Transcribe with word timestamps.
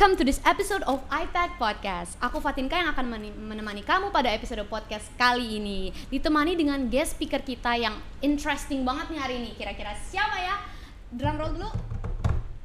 Welcome 0.00 0.16
to 0.16 0.24
this 0.24 0.40
episode 0.48 0.80
of 0.88 1.04
iPad 1.12 1.54
Podcast. 1.60 2.16
Aku 2.24 2.40
Fatinka 2.40 2.72
yang 2.72 2.90
akan 2.90 3.20
menemani 3.36 3.84
kamu 3.84 4.08
pada 4.08 4.32
episode 4.32 4.64
podcast 4.64 5.08
kali 5.20 5.60
ini. 5.60 5.92
Ditemani 6.08 6.56
dengan 6.56 6.88
guest 6.88 7.20
speaker 7.20 7.44
kita 7.44 7.76
yang 7.76 7.94
interesting 8.24 8.80
banget 8.80 9.12
nih 9.12 9.20
hari 9.20 9.34
ini. 9.44 9.50
Kira-kira 9.54 9.92
siapa 10.08 10.40
ya? 10.40 10.56
Drum 11.12 11.36
roll 11.36 11.52
dulu. 11.54 11.70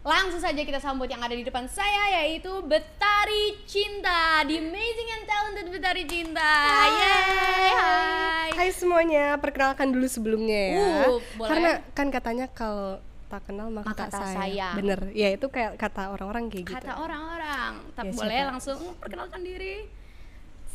Langsung 0.05 0.37
saja 0.37 0.61
kita 0.61 0.77
sambut 0.77 1.09
yang 1.09 1.17
ada 1.17 1.33
di 1.33 1.41
depan 1.41 1.65
saya 1.65 2.21
yaitu 2.21 2.61
Betari 2.61 3.57
Cinta, 3.65 4.45
the 4.45 4.61
amazing 4.61 5.09
and 5.11 5.23
talented 5.25 5.67
Betari 5.67 6.05
Cinta. 6.05 6.45
Yeay, 6.85 7.69
hai. 7.73 8.49
Hai 8.53 8.69
semuanya, 8.69 9.33
perkenalkan 9.35 9.89
dulu 9.89 10.05
sebelumnya 10.05 10.61
ya. 10.69 10.85
Uh, 11.09 11.17
boleh. 11.35 11.49
Karena 11.49 11.71
kan 11.91 12.07
katanya 12.13 12.45
kalau 12.47 13.01
tak 13.25 13.49
kenal 13.49 13.73
maka, 13.73 13.89
Maka 13.89 14.05
tak 14.05 14.09
sayang. 14.13 14.37
sayang. 14.37 14.73
Bener, 14.77 14.99
ya 15.11 15.33
itu 15.33 15.49
kayak 15.49 15.73
kata 15.73 16.13
orang-orang 16.13 16.53
kayak 16.53 16.65
gitu. 16.69 16.77
Kata 16.77 16.93
orang-orang, 16.95 17.71
tapi 17.97 18.05
Ya, 18.05 18.13
boleh 18.13 18.37
siapa? 18.37 18.49
langsung 18.53 18.79
perkenalkan 19.01 19.41
diri. 19.41 19.75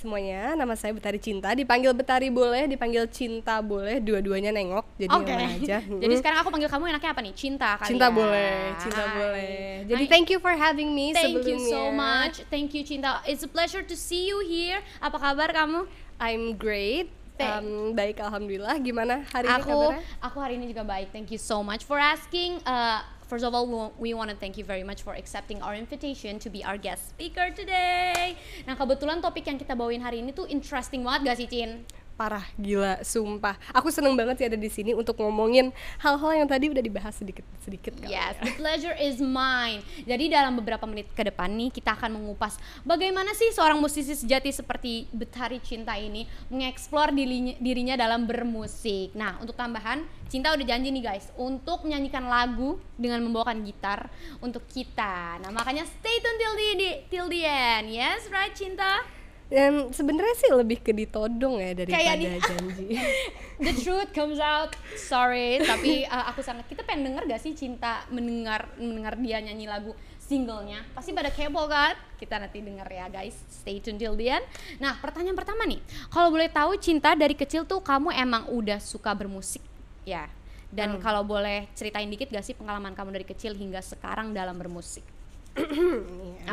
Semuanya, 0.00 0.56
nama 0.56 0.72
saya 0.80 0.96
Betari 0.96 1.20
Cinta. 1.20 1.52
Dipanggil 1.52 1.92
Betari 1.92 2.32
boleh, 2.32 2.64
dipanggil 2.64 3.04
Cinta 3.12 3.60
boleh, 3.60 4.00
dua-duanya 4.00 4.48
nengok. 4.48 4.88
Jadi 4.96 5.12
Oke. 5.12 5.28
mana 5.28 5.44
aja. 5.44 5.78
Jadi 6.08 6.14
sekarang 6.16 6.40
aku 6.40 6.48
panggil 6.48 6.72
kamu 6.72 6.96
enaknya 6.96 7.10
apa 7.12 7.20
nih? 7.20 7.34
Cinta 7.36 7.76
kali 7.76 7.92
Cinta 7.92 8.08
ya? 8.08 8.16
boleh, 8.16 8.56
cinta 8.80 9.02
Hai. 9.04 9.12
boleh. 9.12 9.60
Jadi 9.92 10.04
Hai. 10.08 10.12
thank 10.16 10.32
you 10.32 10.40
for 10.40 10.56
having 10.56 10.96
me 10.96 11.12
Thank 11.12 11.36
sebelumnya. 11.36 11.52
you 11.52 11.68
so 11.68 11.82
much. 11.92 12.34
Thank 12.48 12.72
you 12.72 12.80
Cinta. 12.80 13.20
It's 13.28 13.44
a 13.44 13.50
pleasure 13.52 13.84
to 13.84 13.92
see 13.92 14.24
you 14.24 14.40
here. 14.40 14.80
Apa 15.04 15.20
kabar 15.20 15.52
kamu? 15.52 15.84
I'm 16.16 16.56
great. 16.56 17.12
Um, 17.36 17.92
baik 17.92 18.24
alhamdulillah. 18.24 18.80
Gimana 18.80 19.28
hari 19.28 19.52
ini 19.52 19.60
aku 19.60 19.68
kabarnya? 19.68 20.00
aku 20.24 20.36
hari 20.40 20.54
ini 20.56 20.66
juga 20.72 20.84
baik. 20.88 21.12
Thank 21.12 21.28
you 21.28 21.40
so 21.40 21.60
much 21.60 21.84
for 21.84 22.00
asking. 22.00 22.56
Uh, 22.64 23.04
first 23.30 23.46
of 23.46 23.54
all, 23.54 23.94
we, 23.94 24.10
want 24.10 24.28
to 24.28 24.34
thank 24.34 24.58
you 24.58 24.66
very 24.66 24.82
much 24.82 25.06
for 25.06 25.14
accepting 25.14 25.62
our 25.62 25.78
invitation 25.78 26.42
to 26.42 26.50
be 26.50 26.66
our 26.66 26.74
guest 26.74 27.14
speaker 27.14 27.54
today. 27.54 28.34
Nah, 28.66 28.74
kebetulan 28.74 29.22
topik 29.22 29.46
yang 29.46 29.54
kita 29.54 29.78
bawain 29.78 30.02
hari 30.02 30.18
ini 30.18 30.34
tuh 30.34 30.50
interesting 30.50 31.06
banget 31.06 31.30
gak 31.30 31.36
sih, 31.38 31.46
Cin? 31.46 31.86
Parah 32.20 32.44
gila 32.54 33.00
sumpah 33.00 33.56
aku 33.72 33.88
seneng 33.88 34.12
banget 34.12 34.36
sih 34.36 34.46
ada 34.46 34.60
di 34.60 34.68
sini 34.68 34.92
untuk 34.92 35.16
ngomongin 35.16 35.72
hal-hal 35.96 36.36
yang 36.36 36.44
tadi 36.44 36.68
udah 36.68 36.84
dibahas 36.84 37.16
sedikit 37.16 37.40
sedikit 37.64 37.96
kali 37.96 38.12
Yes, 38.12 38.36
ya. 38.36 38.44
the 38.44 38.52
pleasure 38.54 38.92
is 38.92 39.16
mine. 39.18 39.80
Jadi 40.04 40.28
dalam 40.28 40.52
beberapa 40.52 40.84
menit 40.84 41.08
ke 41.10 41.22
depan 41.22 41.48
nih 41.48 41.70
kita 41.70 41.96
akan 41.96 42.20
mengupas 42.20 42.56
bagaimana 42.82 43.32
sih 43.32 43.48
seorang 43.50 43.80
musisi 43.80 44.12
sejati 44.12 44.52
seperti 44.52 45.08
Betari 45.08 45.56
Cinta 45.60 45.96
ini 45.96 46.28
mengeksplor 46.48 47.08
dirinya, 47.10 47.56
dirinya 47.56 47.94
dalam 47.96 48.28
bermusik. 48.28 49.16
Nah, 49.16 49.40
untuk 49.40 49.54
tambahan, 49.54 50.02
Cinta 50.26 50.52
udah 50.52 50.62
janji 50.62 50.90
nih 50.90 51.02
guys 51.02 51.26
untuk 51.34 51.82
menyanyikan 51.82 52.22
lagu 52.22 52.76
dengan 52.94 53.22
membawakan 53.22 53.64
gitar 53.64 54.12
untuk 54.38 54.66
kita. 54.66 55.40
Nah, 55.40 55.50
makanya 55.50 55.88
stay 55.88 56.16
tune 56.18 56.36
till 56.36 56.54
the, 56.54 56.68
the- 56.76 56.98
till 57.08 57.26
the 57.26 57.42
end. 57.42 57.88
Yes, 57.88 58.28
right 58.28 58.52
Cinta? 58.52 59.19
Dan 59.50 59.90
sebenarnya 59.90 60.36
sih 60.38 60.50
lebih 60.54 60.78
ke 60.78 60.94
ditodong 60.94 61.58
ya 61.58 61.74
daripada 61.74 61.98
Kayak 61.98 62.16
di- 62.16 62.26
janji. 62.38 62.86
The 63.66 63.72
truth 63.76 64.14
comes 64.14 64.38
out. 64.38 64.72
Sorry, 64.96 65.58
tapi 65.60 66.06
uh, 66.06 66.24
aku 66.30 66.40
sangat 66.40 66.64
kita 66.64 66.80
pengen 66.80 67.10
denger 67.10 67.26
gak 67.26 67.42
sih 67.42 67.52
cinta 67.52 68.06
mendengar 68.08 68.70
mendengar 68.78 69.18
dia 69.18 69.42
nyanyi 69.42 69.66
lagu 69.66 69.90
singlenya. 70.16 70.86
Pasti 70.94 71.10
pada 71.10 71.28
kepo 71.28 71.66
kan? 71.66 71.98
Kita 72.14 72.38
nanti 72.38 72.62
denger 72.62 72.86
ya 72.86 73.10
guys. 73.10 73.34
Stay 73.50 73.82
tune 73.82 73.98
till 73.98 74.14
the 74.14 74.30
end. 74.30 74.46
Nah, 74.78 74.94
pertanyaan 74.96 75.34
pertama 75.34 75.66
nih. 75.66 75.82
Kalau 76.08 76.30
boleh 76.30 76.46
tahu 76.46 76.78
cinta 76.78 77.12
dari 77.12 77.34
kecil 77.34 77.66
tuh 77.66 77.82
kamu 77.82 78.14
emang 78.14 78.46
udah 78.48 78.78
suka 78.78 79.10
bermusik 79.12 79.60
ya. 80.06 80.30
Dan 80.70 80.96
Hmm. 80.96 81.02
kalau 81.02 81.26
boleh 81.26 81.66
ceritain 81.74 82.06
dikit 82.06 82.30
gak 82.30 82.46
sih 82.46 82.54
pengalaman 82.54 82.94
kamu 82.94 83.10
dari 83.10 83.26
kecil 83.26 83.52
hingga 83.52 83.82
sekarang 83.82 84.30
dalam 84.30 84.54
bermusik? 84.54 85.02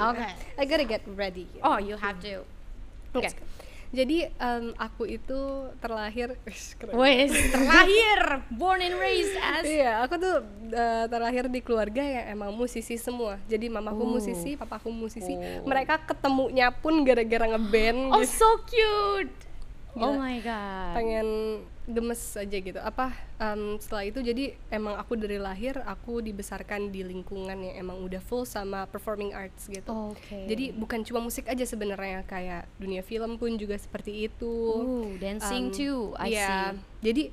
Oke. 0.09 0.27
I 0.57 0.63
gotta 0.65 0.83
get 0.83 1.05
ready. 1.07 1.45
Oh, 1.61 1.77
you 1.77 1.93
have 1.95 2.17
to. 2.25 2.41
Oke. 3.13 3.29
Jadi 3.87 4.27
em, 4.27 4.75
aku 4.75 5.07
itu 5.07 5.39
terlahir. 5.79 6.35
Wes, 6.91 7.31
terlahir, 7.55 8.19
born 8.51 8.83
and 8.83 8.99
raised 8.99 9.31
as 9.33 9.63
Iya, 9.63 10.03
aku 10.03 10.19
tuh 10.19 10.43
eh, 10.67 11.05
terlahir 11.07 11.47
di 11.47 11.63
keluarga 11.63 12.03
yang 12.03 12.35
emang 12.35 12.51
musisi 12.51 12.99
semua. 12.99 13.39
Jadi 13.47 13.71
mamaku 13.71 14.03
Oh. 14.03 14.11
musisi, 14.11 14.59
papaku 14.59 14.91
musisi. 14.91 15.39
Oh. 15.39 15.63
Mereka 15.63 16.03
ketemunya 16.03 16.67
pun 16.69 16.99
gara-gara 17.01 17.47
ngeband 17.47 18.11
Oh 18.11 18.19
gitu. 18.19 18.35
so 18.35 18.49
cute. 18.67 19.31
Oh 19.95 20.11
Gila. 20.11 20.19
my 20.19 20.37
god. 20.41 20.91
pengen 20.93 21.27
gemes 21.87 22.19
aja 22.35 22.57
gitu 22.59 22.75
apa 22.77 23.15
em, 23.37 23.79
setelah 23.79 24.03
itu 24.03 24.19
jadi 24.19 24.45
emang 24.67 24.99
aku 24.99 25.15
dari 25.15 25.39
lahir 25.39 25.79
aku 25.81 26.19
dibesarkan 26.19 26.91
di 26.91 26.99
lingkungan 26.99 27.55
yang 27.55 27.79
emang 27.79 28.03
udah 28.03 28.19
full 28.19 28.43
sama 28.43 28.83
performing 28.85 29.31
arts 29.31 29.65
gitu 29.65 29.87
Oke. 30.11 30.35
jadi 30.45 30.75
bukan 30.75 31.01
cuma 31.01 31.23
musik 31.23 31.47
aja 31.47 31.63
sebenarnya 31.63 32.27
kayak 32.27 32.67
dunia 32.75 32.99
film 32.99 33.39
pun 33.39 33.55
juga 33.55 33.79
seperti 33.79 34.27
itu 34.27 34.51
Ooh, 34.75 35.15
dancing 35.15 35.71
Em, 35.71 35.73
too. 35.73 36.11
I 36.19 36.27
iya. 36.29 36.47
see. 36.75 36.79
jadi 37.01 37.23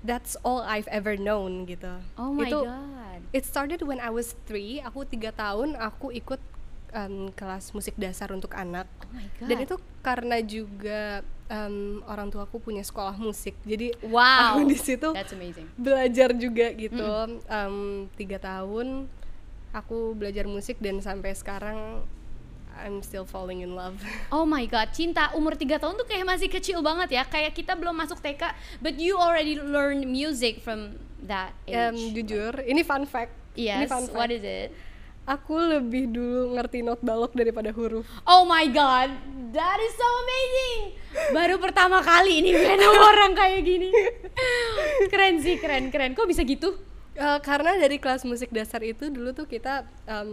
that's 0.00 0.40
all 0.40 0.64
I've 0.64 0.88
ever 0.88 1.14
known 1.14 1.64
gitu 1.64 1.92
Oh 2.16 2.32
my 2.32 2.44
itu 2.44 2.64
god. 2.64 3.20
it 3.32 3.44
started 3.44 3.84
when 3.84 4.00
I 4.00 4.08
was 4.08 4.32
three 4.44 4.80
aku 4.80 5.04
tiga 5.04 5.28
tahun 5.28 5.76
aku 5.76 6.08
ikut 6.10 6.40
em, 6.90 7.28
kelas 7.32 7.72
musik 7.72 7.92
dasar 7.96 8.32
untuk 8.32 8.56
anak 8.56 8.88
Oh 9.04 9.12
my 9.12 9.28
god. 9.36 9.44
dan 9.44 9.56
itu 9.60 9.76
karena 10.00 10.36
juga 10.40 11.20
em, 11.48 12.00
orang 12.08 12.32
tuaku 12.32 12.60
punya 12.60 12.80
sekolah 12.80 13.16
musik 13.20 13.52
jadi 13.64 13.92
wow. 14.04 14.56
aku 14.56 14.70
di 14.70 14.78
situ 14.78 15.08
belajar 15.76 16.32
juga 16.32 16.72
gitu 16.72 17.04
Em, 17.46 18.08
tiga 18.16 18.40
tahun 18.40 19.08
aku 19.74 20.14
belajar 20.16 20.48
musik 20.48 20.80
dan 20.80 21.02
sampai 21.04 21.34
sekarang 21.36 22.04
I'm 22.74 23.06
still 23.06 23.22
falling 23.22 23.62
in 23.62 23.78
love 23.78 24.02
Oh 24.34 24.46
my 24.48 24.66
god, 24.66 24.90
cinta 24.90 25.30
umur 25.38 25.54
3 25.54 25.78
tahun 25.78 25.94
tuh 25.94 26.06
kayak 26.10 26.26
masih 26.26 26.50
kecil 26.50 26.82
banget 26.82 27.14
ya. 27.14 27.22
Kayak 27.22 27.54
kita 27.54 27.78
belum 27.78 27.94
masuk 27.94 28.18
TK, 28.18 28.50
but 28.82 28.98
you 28.98 29.14
already 29.14 29.54
learn 29.54 30.02
music 30.10 30.58
from 30.58 30.98
that 31.22 31.54
age. 31.70 31.94
Em, 31.94 31.94
jujur 32.10 32.58
ini 32.66 32.82
fun 32.82 33.06
fact 33.06 33.30
ini 33.54 33.86
yes, 33.86 33.86
fun 33.86 34.10
fact 34.10 34.18
what 34.18 34.30
is 34.34 34.42
it? 34.42 34.74
Aku 35.24 35.56
lebih 35.56 36.08
dulu 36.08 36.52
ngerti 36.52 36.80
not 36.80 37.00
balok 37.00 37.32
daripada 37.32 37.68
huruf 37.70 38.04
Oh 38.24 38.44
my 38.44 38.68
god, 38.68 39.08
that 39.50 39.78
is 39.80 39.92
so 39.92 40.04
amazing. 40.04 40.80
Baru 41.30 41.56
pertama 41.56 42.00
kali 42.00 42.40
ini 42.40 42.50
ketemu 42.52 43.00
orang 43.12 43.32
kayak 43.32 43.60
gini. 43.62 43.88
Keren 45.08 45.40
sih, 45.40 45.56
keren, 45.56 45.88
keren. 45.88 46.12
Kok 46.12 46.26
bisa 46.26 46.42
gitu? 46.42 46.74
Eh, 47.14 47.38
karena 47.46 47.78
dari 47.78 48.02
kelas 48.02 48.26
musik 48.26 48.50
dasar 48.50 48.82
itu 48.82 49.06
dulu 49.06 49.30
tuh 49.30 49.46
kita 49.46 49.86
em, 50.02 50.30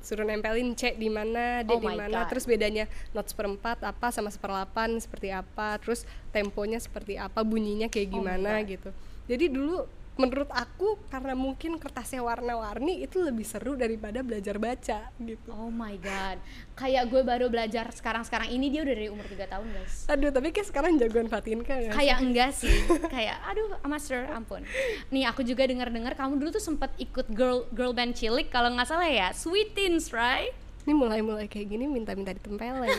suruh 0.00 0.24
nempelin 0.24 0.72
C 0.72 0.96
di 0.96 1.12
mana, 1.12 1.60
D 1.60 1.68
Oh 1.68 1.76
di 1.76 1.84
mana, 1.84 2.24
terus 2.24 2.48
bedanya 2.48 2.88
not 3.12 3.28
seperempat 3.28 3.84
apa 3.84 4.08
sama 4.08 4.32
seperlapan 4.32 4.96
seperti 4.96 5.28
apa, 5.28 5.76
terus 5.76 6.08
temponya 6.32 6.80
seperti 6.80 7.20
apa, 7.20 7.44
bunyinya 7.44 7.92
kayak 7.92 8.08
Oh 8.08 8.12
gimana 8.16 8.64
God. 8.64 8.72
gitu. 8.72 8.90
Jadi 9.28 9.52
dulu 9.52 9.84
menurut 10.14 10.46
aku 10.54 10.96
karena 11.10 11.34
mungkin 11.34 11.76
kertasnya 11.82 12.22
warna-warni 12.22 13.02
itu 13.02 13.18
lebih 13.18 13.42
seru 13.42 13.74
daripada 13.74 14.22
belajar 14.22 14.62
baca 14.62 15.10
gitu. 15.18 15.50
Oh 15.50 15.74
my 15.74 15.98
god. 15.98 16.38
Kayak 16.78 17.10
gue 17.10 17.22
baru 17.26 17.50
belajar 17.50 17.90
sekarang-sekarang 17.90 18.54
ini 18.54 18.70
dia 18.70 18.86
udah 18.86 18.94
dari 18.94 19.08
umur 19.10 19.26
3 19.26 19.50
tahun, 19.50 19.66
guys. 19.74 19.94
Aduh, 20.10 20.30
tapi 20.30 20.54
kayak 20.54 20.68
sekarang 20.70 20.96
jagoan 20.98 21.26
Fatinka 21.26 21.74
ya. 21.74 21.90
Kayak 21.90 22.18
enggak 22.22 22.50
sih. 22.54 22.74
Kayak 23.10 23.42
aduh, 23.46 23.78
master, 23.86 24.30
ampun. 24.30 24.62
Nih, 25.10 25.26
aku 25.26 25.42
juga 25.42 25.66
dengar-dengar 25.66 26.14
kamu 26.14 26.38
dulu 26.38 26.54
tuh 26.54 26.64
sempat 26.64 26.94
ikut 26.96 27.26
girl 27.34 27.66
girl 27.74 27.90
band 27.90 28.14
cilik 28.14 28.48
kalau 28.54 28.70
nggak 28.70 28.86
salah 28.86 29.10
ya. 29.10 29.34
Sweet 29.34 29.74
Teens, 29.74 30.14
right? 30.14 30.54
Ini 30.84 30.92
mulai-mulai 30.92 31.48
kayak 31.48 31.64
gini 31.64 31.88
minta-minta 31.88 32.36
ditempelin 32.36 32.92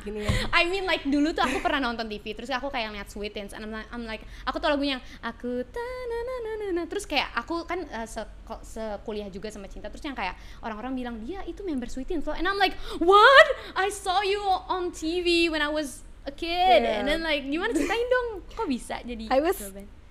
begini 0.00 0.24
ya. 0.24 0.32
I 0.58 0.64
mean 0.66 0.88
like 0.88 1.04
dulu 1.04 1.36
tuh 1.36 1.44
aku 1.44 1.60
pernah 1.60 1.84
nonton 1.84 2.08
TV 2.08 2.32
terus 2.32 2.48
aku 2.48 2.72
kayak 2.72 2.96
lihat 2.96 3.12
Sweet 3.12 3.36
Teens 3.36 3.52
and 3.52 3.60
I'm 3.60 3.70
like, 3.70 3.88
I'm 3.92 4.08
like 4.08 4.24
aku 4.48 4.56
tuh 4.56 4.72
lagunya 4.72 4.96
yang 4.96 5.04
aku 5.20 5.60
ta 5.68 5.84
na 5.84 6.18
na 6.24 6.34
na 6.40 6.52
na 6.56 6.66
na 6.72 6.82
terus 6.88 7.04
kayak 7.04 7.28
aku 7.36 7.68
kan 7.68 7.84
uh, 7.92 8.08
se 8.08 8.24
sekuliah 8.64 9.28
juga 9.28 9.52
sama 9.52 9.68
cinta 9.68 9.92
terus 9.92 10.00
yang 10.00 10.16
kayak 10.16 10.32
orang-orang 10.64 10.96
bilang 10.96 11.16
dia 11.20 11.44
itu 11.44 11.60
member 11.60 11.86
Sweet 11.86 12.08
Teens 12.08 12.24
loh 12.24 12.32
and 12.32 12.48
I'm 12.48 12.56
like 12.56 12.72
what 13.04 13.46
I 13.76 13.92
saw 13.92 14.24
you 14.24 14.40
on 14.72 14.96
TV 14.96 15.52
when 15.52 15.60
I 15.60 15.68
was 15.68 16.00
a 16.24 16.32
kid 16.32 16.48
and 16.82 17.04
Yeah. 17.04 17.04
then 17.04 17.20
like 17.20 17.44
gimana 17.44 17.76
ceritain 17.76 18.08
dong 18.08 18.28
kok 18.48 18.64
bisa 18.64 18.96
jadi 19.04 19.28
I 19.28 19.44
was? 19.44 19.60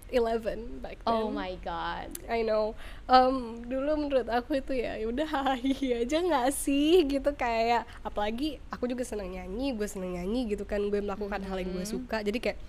11 0.07 0.79
back 0.79 0.97
then. 0.97 1.09
oh 1.09 1.27
my 1.27 1.57
god 1.59 2.07
I 2.25 2.41
know. 2.41 2.73
Um, 3.05 3.61
dulu 3.61 3.97
menurut 3.99 4.25
aku 4.27 4.55
itu 4.55 4.73
ya, 4.75 4.95
ya 4.95 5.05
udah 5.05 5.27
hahi 5.35 5.73
aja 5.99 6.17
nggak 6.19 6.49
sih 6.51 7.05
gitu 7.05 7.29
kayak 7.31 7.83
apalagi 8.01 8.57
aku 8.67 8.85
juga 8.85 9.01
senang 9.01 9.29
nyanyi, 9.29 9.71
gue 9.71 9.85
senang 9.85 10.13
nyanyi 10.13 10.45
gitu 10.47 10.63
kan, 10.63 10.81
gue 10.83 10.99
melakukan 10.99 11.39
hal 11.39 11.57
yang 11.57 11.69
gue 11.69 11.77
Mm-hmm. 11.77 11.95
suka. 11.95 12.19
Jadi 12.19 12.39
kayak 12.39 12.59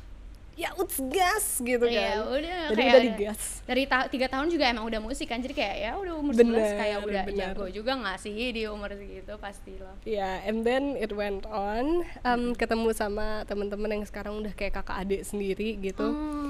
ya 0.56 0.73
uts 0.73 0.97
gas 1.06 1.61
gitu 1.61 1.85
kan 1.85 1.93
Iya, 1.93 2.17
udah 2.25 2.61
jadi 2.67 2.81
kayak 2.81 2.88
udah 2.88 3.03
digas 3.12 3.41
dari 3.62 3.85
ta- 3.85 4.09
tiga 4.09 4.25
tahun 4.25 4.49
juga 4.49 4.65
emang 4.65 4.88
udah 4.88 5.00
musik 5.00 5.29
kan 5.29 5.37
jadi 5.37 5.53
kayak 5.53 5.77
ya 5.79 5.93
udah 5.94 6.15
umur 6.17 6.33
Bener, 6.33 6.65
11 6.65 6.81
kayak 6.81 6.99
udah 7.03 7.25
bener. 7.29 7.38
jago 7.53 7.65
juga 7.69 7.93
nggak 7.94 8.17
sih 8.17 8.33
di 8.50 8.62
umur 8.65 8.88
segitu 8.91 9.37
pasti 9.37 9.77
loh 9.77 9.93
Ya, 10.03 10.41
and 10.43 10.65
then 10.65 10.97
it 10.97 11.12
went 11.12 11.44
on. 11.44 11.85
Um, 12.23 12.56
ketemu 12.56 12.88
sama 12.93 13.44
teman-teman 13.44 14.00
yang 14.00 14.05
sekarang 14.05 14.33
udah 14.35 14.49
kayak 14.50 14.73
kakak 14.75 14.97
adik 14.99 15.23
sendiri 15.23 15.77
gitu. 15.77 16.09
Hmm, 16.09 16.45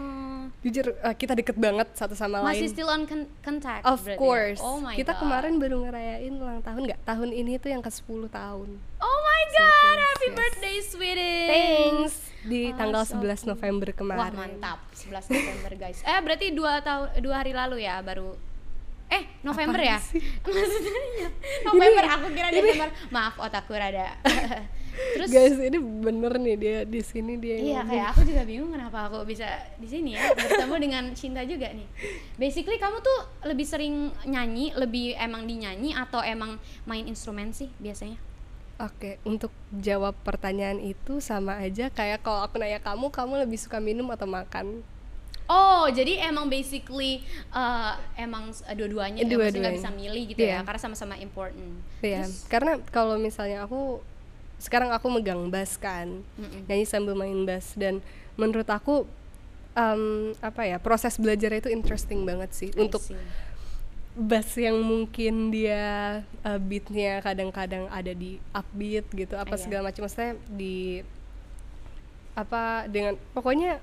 Jujur 0.66 0.98
uh, 0.98 1.14
kita 1.14 1.32
deket 1.32 1.54
banget 1.54 1.86
satu 1.94 2.12
sama 2.12 2.42
masih 2.42 2.66
lain. 2.66 2.74
still 2.74 2.90
on 2.90 3.06
con- 3.06 3.30
contact 3.38 3.86
Of 3.86 4.02
berarti 4.02 4.10
ya? 4.10 4.18
course. 4.18 4.58
oh 4.58 4.82
my 4.82 4.92
kita 4.92 5.14
God. 5.14 5.20
kemarin 5.22 5.52
baru 5.56 5.76
ngerayain 5.80 6.32
ulang 6.34 6.58
tahun 6.58 6.80
nggak? 6.84 7.00
Tahun 7.06 7.30
ini 7.30 7.54
tuh 7.56 7.70
yang 7.70 7.78
ke 7.78 7.88
10 7.88 8.02
tahun. 8.26 8.68
oh 8.98 9.18
my 9.22 9.42
god 9.52 9.96
happy 10.02 10.26
yes. 10.26 10.34
birthday 10.34 10.76
sweetie 10.82 11.46
Thanks. 11.46 12.14
Di 12.42 12.60
Oh, 12.68 12.74
tanggal 12.74 13.02
so 13.02 13.14
11 13.16 13.46
November 13.48 13.88
Wah 13.88 13.96
kemarin. 13.96 14.34
mantap, 14.34 14.78
11 14.92 15.30
November 15.30 15.72
guys. 15.76 15.98
Eh 16.02 16.18
berarti 16.18 16.50
dua 16.50 16.78
tahun 16.78 17.14
dua 17.18 17.34
hari 17.40 17.50
lalu 17.50 17.82
ya 17.82 18.02
baru 18.02 18.34
Eh 19.06 19.22
November 19.40 19.78
ya? 19.78 20.02
Maksudnya 20.42 21.02
iya. 21.14 21.28
November 21.62 22.04
aku 22.08 22.26
kira 22.34 22.50
Desember. 22.50 22.90
Maaf 23.08 23.38
otakku 23.38 23.70
rada. 23.70 24.18
Terus 24.96 25.28
Guys, 25.28 25.56
ini 25.58 25.76
bener 25.78 26.32
nih 26.36 26.56
dia 26.56 26.78
di 26.82 27.00
sini 27.00 27.36
dia 27.36 27.56
Iya 27.56 27.80
kayak 27.82 28.06
aku 28.10 28.20
juga 28.22 28.42
bingung 28.42 28.70
kenapa 28.70 29.06
aku 29.06 29.22
bisa 29.22 29.44
di 29.74 29.84
sini 29.84 30.12
ya 30.12 30.30
bertemu 30.30 30.74
dengan 30.84 31.04
Cinta 31.12 31.42
juga 31.42 31.68
nih. 31.68 31.84
Basically 32.34 32.76
kamu 32.76 33.00
tuh 33.00 33.18
lebih 33.44 33.64
sering 33.64 33.94
nyanyi, 34.24 34.72
lebih 34.72 35.14
emang 35.14 35.44
dinyanyi 35.44 35.92
atau 35.92 36.20
emang 36.20 36.56
main 36.82 37.04
instrumen 37.04 37.50
sih 37.50 37.68
biasanya? 37.76 38.16
Oke, 38.76 39.16
untuk 39.22 39.48
jawab 39.72 40.12
pertanyaan 40.20 40.76
itu 40.78 41.16
sama 41.18 41.56
aja 41.56 41.88
kayak 41.88 42.20
kalau 42.20 42.40
aku 42.40 42.56
nanya 42.56 42.76
kamu, 42.78 43.08
kamu 43.08 43.40
lebih 43.42 43.56
suka 43.56 43.78
minum 43.78 44.04
atau 44.10 44.24
makan? 44.24 44.84
Oh, 45.46 45.86
jadi 45.86 46.26
emang 46.26 46.44
basically 46.46 47.22
uh, 47.50 47.94
emang 48.14 48.50
s- 48.50 48.66
dua-duanya 48.68 49.22
ya, 49.22 49.24
nggak 49.24 49.54
Dua-duanya. 49.54 49.72
bisa 49.72 49.88
milih 49.88 50.22
gitu 50.26 50.42
ya, 50.42 50.58
Iya. 50.58 50.66
karena 50.66 50.80
sama-sama 50.82 51.14
important. 51.16 51.70
Iya, 52.00 52.26
Terus- 52.26 52.44
karena 52.46 52.72
kalau 52.90 53.14
misalnya 53.16 53.62
aku 53.62 54.02
sekarang 54.56 54.88
aku 54.88 55.06
megang 55.08 55.46
bass 55.46 55.76
kan, 55.76 56.24
Mm-mm. 56.34 56.64
nyanyi 56.64 56.84
sambil 56.84 57.12
main 57.12 57.42
bass 57.42 57.74
dan 57.74 58.00
menurut 58.34 58.66
aku 58.66 59.04
em, 59.72 60.02
apa 60.38 60.64
ya 60.64 60.76
proses 60.76 61.14
belajar 61.14 61.52
itu 61.52 61.68
interesting 61.68 62.22
banget 62.22 62.50
sih 62.50 62.70
I 62.70 62.80
untuk 62.80 62.98
see. 62.98 63.16
bass 64.14 64.48
yang 64.54 64.76
mungkin 64.78 65.50
dia 65.50 65.84
uh, 66.40 66.56
beatnya 66.58 67.20
kadang-kadang 67.20 67.84
ada 67.86 68.10
di 68.10 68.40
upbeat 68.50 69.04
gitu 69.10 69.34
apa 69.34 69.52
Iya. 69.52 69.60
segala 69.60 69.82
macam 69.86 70.02
maksudnya 70.02 70.32
di 70.48 71.04
apa 72.32 72.62
dengan 72.86 73.16
pokoknya 73.30 73.80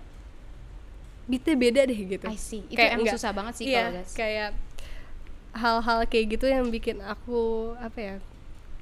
beatnya 1.23 1.55
beda 1.55 1.81
deh 1.83 1.99
gitu 2.09 2.25
I 2.27 2.35
see. 2.35 2.65
Itu 2.65 2.75
Kayak 2.75 2.91
emang 2.91 2.99
enggak- 3.03 3.15
susah 3.15 3.31
banget 3.31 3.53
sih 3.55 3.65
iya, 3.67 3.77
kalau 3.79 3.93
guys. 3.95 4.11
kayak 4.13 4.49
hal-hal 5.53 5.99
kayak 6.07 6.25
gitu 6.31 6.45
yang 6.47 6.65
bikin 6.67 6.97
aku 6.99 7.41
apa 7.77 7.99
ya 7.99 8.15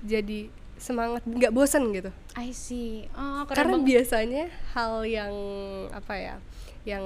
jadi 0.02 0.48
semangat 0.82 1.22
nggak 1.30 1.54
bosan 1.54 1.94
gitu. 1.94 2.10
I 2.34 2.50
see. 2.50 3.06
Oh, 3.14 3.46
keren 3.46 3.54
karena 3.54 3.78
banget. 3.78 3.88
biasanya 3.94 4.46
hal 4.74 5.06
yang 5.06 5.34
apa 5.94 6.14
ya 6.18 6.36
yang 6.90 7.06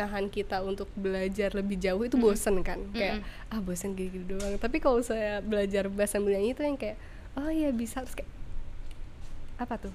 nahan 0.00 0.30
kita 0.30 0.62
untuk 0.64 0.88
belajar 0.96 1.52
lebih 1.52 1.76
jauh 1.76 2.00
itu 2.00 2.16
bosen 2.16 2.64
kan. 2.64 2.80
Kayak 2.96 3.20
ah 3.52 3.60
bosen 3.60 3.92
gini 3.92 4.24
doang. 4.24 4.56
Tapi 4.56 4.80
kalau 4.80 5.04
saya 5.04 5.44
belajar 5.44 5.92
bahasa 5.92 6.16
nyanyi 6.16 6.56
itu 6.56 6.64
yang 6.64 6.80
kayak 6.80 6.96
oh 7.36 7.52
iya 7.52 7.68
bisa. 7.74 8.00
Terus 8.06 8.24
kayak 8.24 8.30
apa 9.58 9.74
tuh 9.74 9.90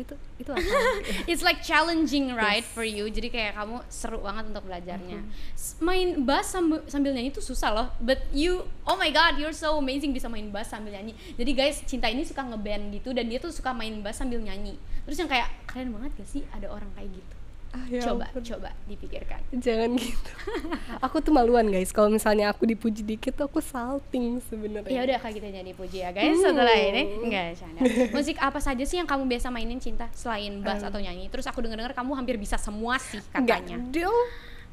itu 0.00 0.16
itu 0.40 0.48
apa 0.48 0.64
It's 1.30 1.44
like 1.44 1.60
challenging 1.60 2.32
right 2.32 2.64
Yes. 2.64 2.72
for 2.72 2.80
you. 2.82 3.04
Jadi 3.06 3.28
kayak 3.28 3.52
kamu 3.52 3.84
seru 3.86 4.20
banget 4.20 4.48
untuk 4.48 4.64
belajarnya. 4.64 5.20
S- 5.52 5.76
Main 5.78 6.24
bass 6.24 6.52
sambil, 6.52 6.80
sambil 6.88 7.12
nyanyi 7.12 7.28
itu 7.28 7.40
susah 7.40 7.68
loh. 7.70 7.86
But 7.98 8.24
you, 8.32 8.64
oh 8.82 8.96
my 8.96 9.08
god, 9.08 9.36
you're 9.36 9.52
so 9.52 9.76
amazing 9.76 10.12
bisa 10.12 10.28
main 10.28 10.48
bass 10.48 10.72
sambil 10.72 10.92
nyanyi. 10.92 11.12
Jadi 11.36 11.52
guys, 11.52 11.84
Cinta 11.84 12.08
ini 12.08 12.24
suka 12.24 12.40
ngeband 12.42 12.92
gitu 12.92 13.12
dan 13.12 13.28
dia 13.28 13.36
tuh 13.36 13.52
suka 13.52 13.72
main 13.72 14.00
bass 14.00 14.20
sambil 14.20 14.40
nyanyi. 14.40 14.76
Terus 15.04 15.16
yang 15.16 15.28
kayak 15.28 15.52
keren 15.64 15.92
banget 15.92 16.16
gak 16.16 16.28
sih 16.28 16.42
ada 16.48 16.68
orang 16.68 16.88
kayak 16.96 17.12
gitu? 17.12 17.34
Ah, 17.74 17.84
ya 17.84 18.00
coba, 18.00 18.24
ampun. 18.26 18.42
coba 18.44 18.70
dipikirkan. 18.84 19.40
jangan 19.52 19.90
gitu 19.92 20.30
aku 21.04 21.18
tuh 21.18 21.30
maluan 21.30 21.66
guys 21.66 21.90
kalau 21.90 22.06
misalnya 22.06 22.48
aku 22.48 22.64
dipuji 22.64 23.02
dikit 23.02 23.34
tuh 23.34 23.44
aku 23.44 23.58
salting 23.58 24.38
sebenarnya 24.40 24.88
Ya 24.88 25.02
udah 25.02 25.18
kayak 25.18 25.34
gitu 25.34 25.46
jadi 25.48 25.72
puji 25.72 25.98
ya 26.00 26.10
guys 26.10 26.38
setelah 26.38 26.70
ini 26.72 27.02
enggak 27.20 27.44
canda. 27.56 27.80
Musik 28.14 28.38
apa 28.38 28.58
saja 28.58 28.80
sih 28.80 28.96
yang 28.96 29.04
kamu 29.04 29.26
biasa 29.26 29.50
mainin 29.50 29.76
cinta 29.76 30.06
selain 30.10 30.58
bass 30.60 30.80
atau 30.80 30.96
nyanyi? 30.96 31.26
Terus 31.26 31.44
aku 31.44 31.58
denger-denger 31.58 31.92
kamu 31.92 32.14
hampir 32.14 32.36
bisa 32.36 32.54
semua 32.54 32.96
sih 32.96 33.18
Enggak 33.32 33.66
katanya. 33.66 33.76
dong 33.90 34.18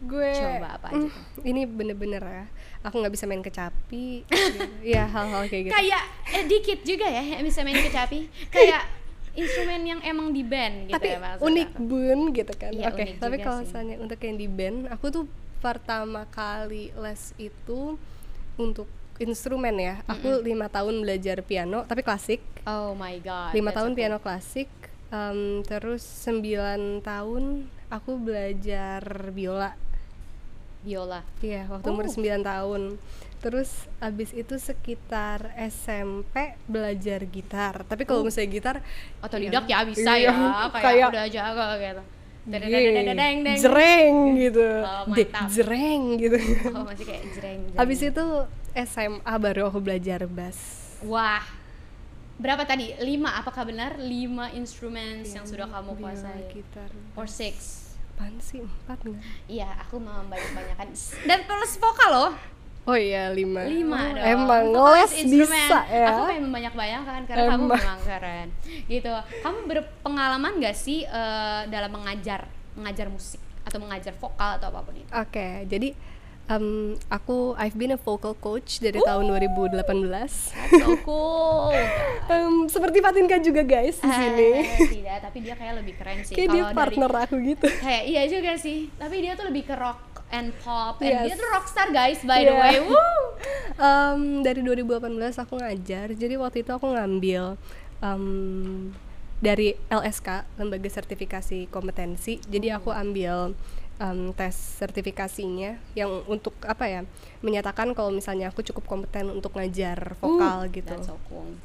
gue 0.02 0.34
Coba 0.34 0.68
apa 0.76 0.88
aja 0.88 0.98
Mm, 0.98 1.02
tuh? 1.04 1.14
ini 1.50 1.62
bener-bener 1.64 2.22
ya 2.22 2.46
aku 2.82 2.98
nggak 2.98 3.14
bisa 3.14 3.26
main 3.26 3.42
kecapi 3.42 4.26
ya 4.94 5.06
hal-hal 5.06 5.46
kayak 5.46 5.64
gitu 5.66 5.74
Kayak 5.74 6.04
eh, 6.32 6.44
dikit 6.46 6.80
juga 6.82 7.06
ya 7.06 7.22
yang 7.32 7.46
bisa 7.46 7.62
main 7.62 7.78
kecapi. 7.78 8.26
Kayak 8.50 8.82
instrumen 9.34 9.82
yang 9.86 10.00
emang 10.02 10.30
di 10.30 10.42
band 10.42 10.86
gitu 10.86 10.94
tapi 10.94 11.08
ya 11.10 11.38
unik 11.38 11.70
aku. 11.72 11.82
bun 11.82 12.20
gitu 12.32 12.54
kan 12.54 12.72
Iya, 12.72 12.86
oke 12.88 13.00
unik 13.00 13.18
tapi 13.18 13.36
kalau 13.38 13.58
misalnya 13.62 13.96
untuk 13.98 14.20
yang 14.20 14.36
di 14.36 14.48
band 14.48 14.78
aku 14.88 15.06
tuh 15.08 15.26
pertama 15.58 16.28
kali 16.28 16.92
les 16.94 17.22
itu 17.38 17.96
untuk 18.56 18.90
instrumen 19.18 19.76
ya 19.76 19.96
aku 20.04 20.42
lima 20.42 20.66
tahun 20.68 21.00
belajar 21.00 21.40
piano 21.42 21.84
tapi 21.84 22.02
klasik 22.02 22.42
Oh 22.64 22.94
my 22.94 23.18
god. 23.20 23.54
lima 23.54 23.70
tahun 23.70 23.92
cool. 23.92 23.98
piano 23.98 24.18
klasik 24.18 24.70
em, 25.10 25.40
terus 25.62 26.02
sembilan 26.02 27.00
tahun 27.00 27.44
aku 27.88 28.12
belajar 28.18 29.02
biola 29.30 29.74
biola. 30.82 31.22
Iya, 31.40 31.70
waktu 31.70 31.86
umur 31.88 32.06
Oh. 32.06 32.12
9 32.12 32.42
tahun. 32.42 32.82
Terus 33.42 33.70
abis 33.98 34.38
itu 34.38 34.54
sekitar 34.56 35.50
SMP 35.58 36.54
belajar 36.70 37.26
gitar. 37.26 37.82
Tapi 37.84 38.06
kalau 38.06 38.22
misalnya 38.22 38.50
gitar 38.54 38.76
Otodidak 39.18 39.66
ya 39.66 39.82
bisa 39.82 40.14
Iya, 40.14 40.30
ya, 40.30 40.34
kayak, 40.70 40.74
kayak- 40.78 41.10
udah 41.10 41.26
jago 41.28 41.68
gitu. 41.78 42.04
Dedeng 42.42 43.38
deng. 43.46 43.58
jreng 43.58 44.16
gitu. 44.38 44.66
Oh, 44.82 45.06
mantap. 45.06 45.46
jreng 45.50 46.02
gitu. 46.18 46.38
Oh, 46.78 46.86
masih 46.86 47.06
kayak 47.06 47.24
jreng. 47.34 47.60
jreng. 47.70 47.78
Abis 47.78 48.00
itu 48.02 48.26
SMA 48.74 49.34
baru 49.38 49.70
aku 49.70 49.78
belajar 49.78 50.26
bass. 50.26 50.58
Wah. 51.02 51.42
Berapa 52.42 52.66
tadi? 52.66 52.98
Lima, 52.98 53.38
apakah 53.38 53.70
benar? 53.70 54.02
Lima 54.02 54.50
instrumen 54.54 55.22
yang 55.22 55.46
sudah 55.46 55.70
kamu 55.70 55.94
Biola, 55.94 56.10
kuasai? 56.10 56.50
gitar. 56.50 56.90
Or 57.14 57.30
six? 57.30 57.54
Apaan 58.18 58.42
sih? 58.42 58.66
Empat 58.66 58.98
nggak? 59.02 59.22
Iya, 59.46 59.70
aku 59.82 60.02
membanyak-banyakan. 60.02 60.90
Dan 61.26 61.40
plus 61.46 61.78
vokal 61.78 62.10
loh. 62.10 62.34
Oh 62.82 62.98
iya, 62.98 63.30
lima. 63.30 63.62
Lima 63.64 63.94
Oh, 63.94 64.10
dong. 64.12 64.26
Emang 64.26 64.64
Vokal 64.68 64.94
les 64.96 65.06
is 65.06 65.14
instrumen. 65.24 65.54
bisa 65.54 65.80
ya. 65.86 66.08
Aku 66.10 66.22
pengen 66.26 66.44
membanyak-banyakan 66.44 67.20
karena 67.24 67.44
kamu 67.48 67.62
Emang. 67.62 67.78
memang 67.78 68.00
keren. 68.02 68.48
Gitu. 68.88 69.12
Kamu 69.40 69.58
berpengalaman 69.66 70.52
gak 70.58 70.74
sih 70.74 71.00
eh, 71.04 71.62
dalam 71.68 71.92
mengajar, 71.92 72.50
mengajar 72.74 73.08
musik 73.08 73.38
atau 73.62 73.78
mengajar 73.78 74.14
vokal 74.14 74.58
atau 74.58 74.68
apa 74.68 74.82
pun 74.82 74.96
itu? 74.96 75.06
Oke, 75.08 75.48
jadi 75.66 75.94
em, 76.48 76.66
aku 77.08 77.54
I've 77.54 77.78
been 77.78 77.94
a 77.94 78.02
vocal 78.02 78.34
coach 78.34 78.82
dari 78.82 78.98
tahun 78.98 79.30
2018. 79.30 79.86
So 80.74 80.98
cool. 81.04 81.70
Em, 82.34 82.66
seperti 82.66 82.98
Fatinka 82.98 83.38
juga 83.38 83.62
guys 83.62 84.00
di 84.00 84.10
sini. 84.10 84.50
Eh, 84.58 84.90
tidak, 84.90 85.18
tapi 85.22 85.38
dia 85.42 85.54
kayak 85.54 85.74
lebih 85.78 85.94
keren 85.96 86.24
sih. 86.24 86.34
Kayak 86.34 86.50
dia 86.50 86.64
partner 86.72 87.10
dari, 87.12 87.24
aku 87.24 87.36
gitu. 87.46 87.68
kayak 87.78 88.04
iya 88.06 88.24
juga 88.26 88.56
sih. 88.56 88.90
Tapi 88.92 89.16
dia 89.20 89.36
tuh 89.36 89.46
lebih 89.46 89.64
ke 89.64 89.76
rock 89.76 90.11
and 90.32 90.52
pop. 90.58 90.98
And 91.00 91.24
dia 91.24 91.36
tuh 91.36 91.48
rockstar 91.48 91.92
guys 91.92 92.20
by 92.22 92.42
the 92.42 92.50
Yeah. 92.50 92.62
way. 92.62 92.76
Woo. 92.88 93.24
Em, 93.76 94.22
dari 94.42 94.62
2018 94.62 95.12
aku 95.38 95.58
ngajar. 95.58 96.12
Jadi 96.12 96.34
waktu 96.36 96.58
itu 96.62 96.72
aku 96.72 96.88
ngambil 96.88 97.56
em, 98.00 98.26
dari 99.38 99.74
LSK 99.88 100.48
lembaga 100.56 100.88
sertifikasi 100.88 101.68
kompetensi. 101.68 102.38
Jadi 102.44 102.70
aku 102.70 102.90
ambil 102.90 103.54
em, 103.98 104.32
tes 104.32 104.54
sertifikasinya 104.54 105.78
yang 105.94 106.24
untuk 106.26 106.54
apa 106.64 106.86
ya 106.86 107.02
menyatakan 107.40 107.92
kalau 107.92 108.10
misalnya 108.10 108.48
aku 108.48 108.62
cukup 108.62 108.88
kompeten 108.88 109.30
untuk 109.30 109.54
ngajar 109.54 110.16
vokal 110.18 110.66
Uh, 110.66 110.70
gitu. 110.70 110.96
So 111.02 111.18
cool. 111.28 111.58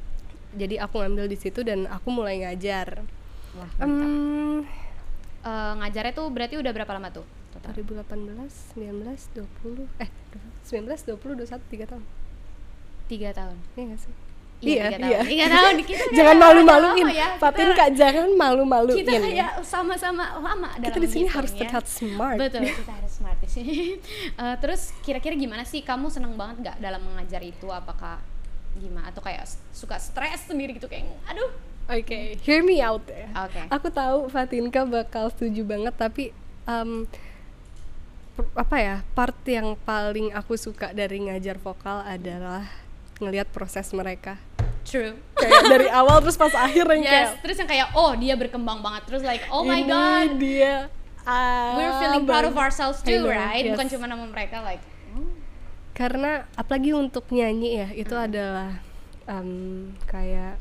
Jadi 0.53 0.77
aku 0.77 1.01
ngambil 1.01 1.29
di 1.29 1.37
situ 1.37 1.61
dan 1.61 1.85
aku 1.87 2.09
mulai 2.09 2.41
ngajar. 2.41 3.05
Wah, 3.53 3.71
Em, 3.79 4.65
Eh, 5.41 5.73
ngajarnya 5.79 6.11
tuh 6.11 6.27
berarti 6.27 6.59
udah 6.59 6.75
berapa 6.75 6.91
lama 6.91 7.07
tuh? 7.15 7.23
Total? 7.57 7.73
2018, 7.73 8.77
19, 8.77 9.41
20, 9.73 10.05
eh 10.05 10.11
19, 10.69 11.17
20, 11.17 11.47
21, 11.47 11.61
3 11.73 11.91
tahun. 11.91 12.05
Tiga 13.07 13.31
tahun. 13.31 13.57
Iya 13.79 13.85
gak 13.87 14.01
sih? 14.03 14.15
Iya, 14.57 14.89
tiga 14.89 14.99
tahun. 14.99 15.25
Tiga 15.29 15.47
tahun. 15.53 15.75
Kita 15.85 16.05
jangan 16.19 16.37
malu-maluin. 16.41 17.07
ya. 17.13 17.29
Fatin 17.37 17.69
kak 17.77 17.91
jangan 17.93 18.29
malu-maluin. 18.35 18.99
Kita 19.05 19.13
kayak 19.21 19.51
sama-sama 19.63 20.25
lama 20.41 20.71
dalam 20.81 20.87
Kita 20.91 20.99
di 20.99 21.09
sini 21.13 21.29
harus 21.29 21.53
ya. 21.53 21.59
terlihat 21.69 21.85
smart. 21.85 22.39
Betul, 22.41 22.61
kita 22.83 22.93
harus 22.97 23.13
smart 23.13 23.39
di 23.39 23.49
sini. 23.49 23.75
Eh, 24.37 24.57
terus 24.61 24.93
kira-kira 25.01 25.33
gimana 25.33 25.65
sih 25.65 25.81
kamu 25.81 26.13
seneng 26.13 26.37
banget 26.37 26.57
nggak 26.67 26.77
dalam 26.81 27.01
mengajar 27.05 27.41
itu? 27.41 27.69
Apakah 27.69 28.21
gimana 28.77 29.09
atau 29.09 29.25
kayak 29.25 29.45
suka 29.73 29.97
stres 29.97 30.45
sendiri 30.45 30.77
gitu 30.77 30.85
kayak 30.85 31.09
aduh 31.25 31.49
Oke, 31.87 32.35
hear 32.43 32.67
me 32.67 32.83
out 32.83 33.07
ya. 33.07 33.31
Oke. 33.47 33.63
Aku 33.71 33.89
tahu 33.95 34.27
Fatinka 34.27 34.83
bakal 34.83 35.31
setuju 35.31 35.63
banget, 35.63 35.95
tapi 35.95 36.35
um, 36.67 37.07
apa 38.37 38.77
ya 38.77 38.97
part 39.17 39.37
yang 39.49 39.77
paling 39.83 40.33
aku 40.33 40.61
suka 40.61 40.93
dari 40.93 41.25
ngajar 41.25 41.57
vokal 41.57 42.05
adalah 42.05 42.69
ngelihat 43.17 43.49
proses 43.49 43.89
mereka. 43.97 44.37
True. 44.87 45.19
kayak 45.35 45.63
dari 45.67 45.89
awal 45.91 46.23
terus 46.23 46.39
pas 46.39 46.55
akhir 46.55 46.87
yang 46.87 47.03
Yes, 47.03 47.11
kayak 47.11 47.31
terus 47.43 47.57
yang 47.59 47.69
kayak 47.69 47.89
oh 47.97 48.13
dia 48.15 48.35
berkembang 48.39 48.85
banget. 48.85 49.03
Terus 49.09 49.23
like 49.25 49.43
oh 49.51 49.65
my 49.65 49.83
ini 49.83 49.89
god. 49.91 50.31
dia. 50.39 50.75
Ah, 51.27 51.75
we're 51.75 51.97
feeling 51.99 52.23
proud 52.23 52.47
of 52.47 52.55
ourselves 52.55 53.03
too 53.03 53.27
know, 53.27 53.35
right? 53.35 53.67
Yes. 53.67 53.75
bukan 53.75 53.87
cuma 53.91 54.07
nama 54.07 54.23
mereka 54.31 54.63
like 54.63 54.79
oh, 55.11 55.27
karena 55.91 56.47
apalagi 56.55 56.95
untuk 56.95 57.27
nyanyi 57.35 57.83
ya 57.83 57.89
itu 57.99 58.15
adalah 58.15 58.79
um, 59.27 59.91
kayak 60.07 60.55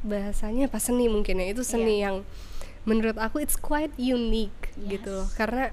bahasanya 0.00 0.72
apa? 0.72 0.80
Seni 0.80 1.12
mungkin 1.12 1.44
ya 1.44 1.52
itu 1.52 1.60
seni 1.60 2.00
Iya. 2.00 2.04
yang 2.08 2.16
menurut 2.88 3.20
aku 3.20 3.44
it's 3.44 3.56
quite 3.60 3.92
unique 4.00 4.59
gitu. 4.78 5.10
Loh 5.10 5.26
Yes. 5.26 5.36
karena 5.36 5.64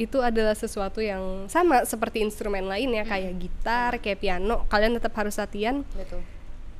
itu 0.00 0.16
adalah 0.24 0.56
sesuatu 0.56 1.04
yang 1.04 1.44
sama 1.52 1.84
seperti 1.84 2.24
instrumen 2.24 2.64
lain 2.64 2.88
ya 2.96 3.04
kayak 3.04 3.36
gitar 3.36 3.92
kayak 4.00 4.24
piano 4.24 4.64
kalian 4.72 4.96
tetap 4.96 5.12
harus 5.20 5.36
latihan. 5.36 5.84
Betul. 5.92 6.24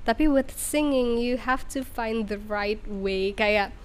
Tapi 0.09 0.25
with 0.25 0.49
singing 0.57 1.21
you 1.21 1.37
have 1.37 1.69
to 1.69 1.85
find 1.85 2.33
the 2.33 2.41
right 2.49 2.81
way. 2.89 3.37
Kayak 3.37 3.77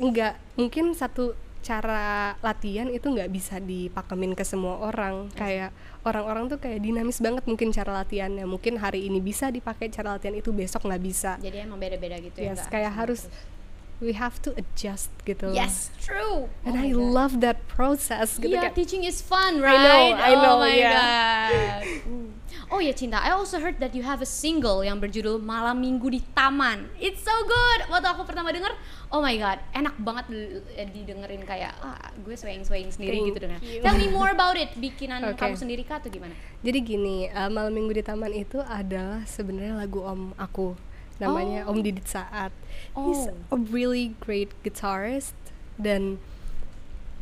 nggak 0.00 0.40
mungkin 0.56 0.96
satu 0.96 1.36
cara 1.60 2.32
latihan 2.40 2.88
itu 2.88 3.04
nggak 3.12 3.28
bisa 3.28 3.60
dipakemin 3.60 4.32
ke 4.32 4.48
semua 4.48 4.80
orang. 4.80 5.28
Kayak 5.36 5.76
orang-orang 6.08 6.48
tuh 6.48 6.56
kayak 6.56 6.80
dinamis 6.80 7.20
banget 7.20 7.44
mungkin 7.44 7.68
cara 7.68 8.00
latihannya. 8.00 8.48
Mungkin 8.48 8.80
hari 8.80 9.12
ini 9.12 9.20
bisa 9.20 9.52
dipakai 9.52 9.92
cara 9.92 10.16
latihan 10.16 10.32
itu 10.32 10.56
besok 10.56 10.88
nggak 10.88 11.02
bisa. 11.04 11.36
Jadi 11.36 11.68
emang 11.68 11.76
beda-beda 11.76 12.16
gitu 12.16 12.40
ya 12.40 12.56
yes 12.56 12.64
nggak 12.64 12.72
kayak 12.72 12.92
harus 12.96 13.28
terus. 13.28 13.56
We 13.98 14.14
have 14.14 14.38
to 14.38 14.54
adjust 14.54 15.10
gitu 15.22 15.50
loh. 15.50 15.56
yes 15.56 15.90
true 15.98 16.46
and 16.62 16.74
Oh 16.74 16.80
I 16.80 16.90
God. 16.90 17.02
love 17.02 17.34
that 17.42 17.66
process 17.66 18.38
gitu 18.38 18.54
Yeah, 18.54 18.70
kayak 18.70 18.76
teaching 18.76 19.02
is 19.02 19.18
fun, 19.18 19.58
I 19.58 19.64
right? 19.64 19.82
know, 19.82 20.02
I 20.14 20.32
know, 20.34 20.54
oh 20.54 20.62
my 20.62 20.72
yeah. 20.72 20.94
god. 20.94 21.82
Oh 22.68 22.84
ya 22.84 22.92
Cinta, 22.92 23.16
I 23.16 23.32
also 23.32 23.56
heard 23.56 23.80
that 23.80 23.96
you 23.96 24.04
have 24.04 24.20
a 24.20 24.28
single 24.28 24.84
yang 24.84 25.00
berjudul 25.00 25.40
Malam 25.40 25.80
Minggu 25.80 26.12
di 26.12 26.20
Taman. 26.36 26.92
It's 27.00 27.24
so 27.24 27.32
good. 27.40 27.88
Waktu 27.88 28.12
aku 28.12 28.28
pertama 28.28 28.52
denger, 28.52 28.68
oh 29.08 29.24
my 29.24 29.32
god, 29.40 29.56
enak 29.72 29.96
banget 29.96 30.28
eh, 30.76 30.84
didengerin 30.84 31.48
kayak 31.48 31.72
ah, 31.80 31.96
gue 32.20 32.36
swaying-swaying 32.36 32.92
sendiri 32.92 33.16
Thank 33.16 33.28
gitu 33.32 33.38
dengar. 33.40 33.58
you. 33.64 33.80
Tell 33.80 33.96
me 33.96 34.12
more 34.12 34.28
about 34.28 34.60
it. 34.60 34.68
Bikinan 34.76 35.24
Okay. 35.32 35.48
kamu 35.48 35.56
sendiri 35.56 35.80
kah 35.80 35.96
atau 35.96 36.12
gimana? 36.12 36.36
Jadi 36.60 36.78
gini, 36.84 37.32
uh, 37.32 37.48
Malam 37.48 37.72
Minggu 37.72 37.96
di 37.96 38.04
Taman 38.04 38.36
itu 38.36 38.60
adalah 38.60 39.24
sebenarnya 39.24 39.72
lagu 39.72 40.04
om 40.04 40.36
aku. 40.36 40.76
Namanya 41.18 41.66
Oh. 41.66 41.72
Om 41.72 41.82
Didit 41.82 42.06
Saat. 42.06 42.54
He's 42.94 43.26
Oh. 43.26 43.34
a 43.50 43.58
really 43.58 44.14
great 44.18 44.54
guitarist 44.62 45.34
dan 45.74 46.18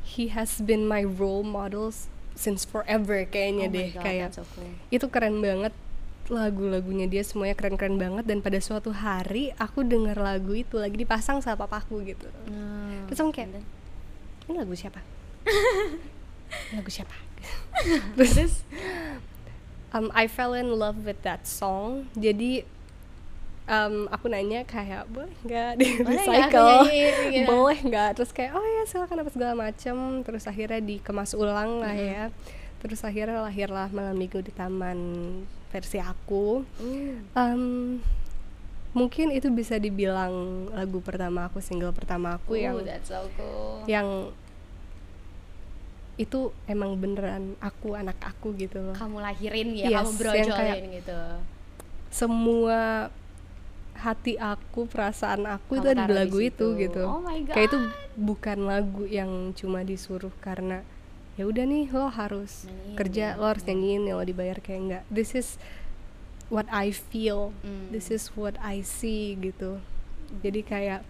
he 0.02 0.28
has 0.30 0.60
been 0.60 0.84
my 0.84 1.02
role 1.02 1.42
models 1.42 2.06
since 2.32 2.62
forever 2.62 3.24
kayaknya 3.24 3.66
oh 3.66 3.74
deh 3.74 3.88
god, 3.90 4.02
kayak 4.02 4.28
so 4.30 4.44
cool. 4.52 4.68
itu 4.88 5.08
keren 5.08 5.40
banget 5.40 5.72
lagu-lagunya 6.26 7.06
dia 7.06 7.22
semuanya 7.22 7.54
keren-keren 7.54 7.96
banget 7.96 8.24
dan 8.24 8.38
pada 8.38 8.58
suatu 8.58 8.90
hari 8.90 9.54
aku 9.56 9.80
dengar 9.82 10.14
lagu 10.14 10.52
itu 10.52 10.74
lagi 10.74 10.94
dipasang 10.94 11.38
sama 11.38 11.56
papaku 11.58 12.02
gitu 12.04 12.28
Hmm. 12.44 13.06
terus 13.08 13.18
aku 13.18 13.32
kayak 13.32 13.62
ini 14.44 14.54
lagu 14.54 14.74
siapa 14.74 15.00
lagu 16.76 16.90
siapa 16.90 17.14
Terus? 18.16 18.64
um, 19.90 20.08
I 20.12 20.26
fell 20.26 20.52
in 20.52 20.70
love 20.72 21.04
with 21.04 21.22
that 21.22 21.46
song 21.46 22.10
jadi 22.12 22.64
um, 23.66 24.06
aku 24.08 24.26
nanya 24.30 24.62
kayak 24.62 25.06
boleh 25.06 25.34
nggak 25.42 25.70
di 25.78 25.86
recycle? 26.02 26.86
gitu? 27.30 27.46
boleh 27.46 27.78
nggak? 27.82 28.10
Terus 28.18 28.30
kayak 28.30 28.54
oh 28.54 28.62
ya 28.62 28.82
silakan 28.86 29.22
apa 29.22 29.30
segala 29.30 29.52
macem. 29.54 29.96
Terus 30.22 30.46
akhirnya 30.46 30.80
dikemas 30.80 31.34
ulang 31.34 31.82
lah 31.82 31.94
ya. 31.94 32.24
Terus 32.82 33.02
akhirnya 33.02 33.42
lahirlah 33.42 33.90
malam 33.90 34.14
minggu 34.14 34.40
di 34.40 34.52
taman 34.54 34.98
versi 35.70 35.98
aku. 35.98 36.62
Um, 37.34 37.98
mungkin 38.96 39.28
itu 39.28 39.52
bisa 39.52 39.76
dibilang 39.76 40.32
lagu 40.72 41.04
pertama 41.04 41.50
aku 41.50 41.60
single 41.60 41.92
pertama 41.92 42.40
aku 42.40 42.56
yang 42.56 42.80
Ooh, 42.80 42.86
that's 42.86 43.12
so 43.12 43.28
cool. 43.36 43.84
yang 43.84 44.32
itu 46.16 46.48
emang 46.64 46.96
beneran 46.96 47.60
aku 47.60 47.92
anak 47.92 48.16
aku 48.24 48.56
gitu 48.56 48.80
loh. 48.80 48.96
Kamu 48.96 49.20
lahirin 49.20 49.76
ya, 49.76 49.92
Yes, 49.92 49.96
kamu 50.00 50.08
yang 50.08 50.16
brojolin 50.16 50.56
kayak- 50.56 50.80
gitu. 51.04 51.20
semua 52.08 53.12
hati 53.96 54.36
aku 54.36 54.84
perasaan 54.84 55.44
aku 55.44 55.76
itu 55.76 55.82
Kamu 55.82 55.90
ada 55.90 55.96
di 55.96 56.02
taruh 56.02 56.12
di 56.12 56.20
lagu 56.20 56.38
itu 56.40 56.66
gitu 56.76 57.02
Oh 57.02 57.18
my 57.18 57.38
kayak 57.42 57.66
itu 57.66 57.78
God. 57.78 57.90
bukan 58.14 58.58
lagu 58.62 59.02
yang 59.04 59.30
cuma 59.52 59.80
disuruh 59.80 60.32
karena 60.38 60.84
ya 61.34 61.44
udah 61.44 61.64
nih 61.64 61.88
lo 61.88 62.08
harus 62.08 62.64
Nyanyiin 62.64 62.96
kerja 62.96 63.24
ya. 63.32 63.36
lo 63.36 63.44
harus 63.44 63.62
nyanyiin 63.62 64.02
ya 64.04 64.14
lo 64.14 64.22
dibayar 64.22 64.56
kayak 64.56 64.80
enggak 64.80 65.02
this 65.08 65.32
is 65.32 65.56
what 66.46 66.64
I 66.68 66.88
feel 66.88 67.52
Hmm. 67.60 67.90
this 67.90 68.08
is 68.08 68.32
what 68.32 68.56
I 68.58 68.80
see 68.80 69.34
gitu 69.34 69.80
jadi 70.38 70.60
kayak 70.62 71.00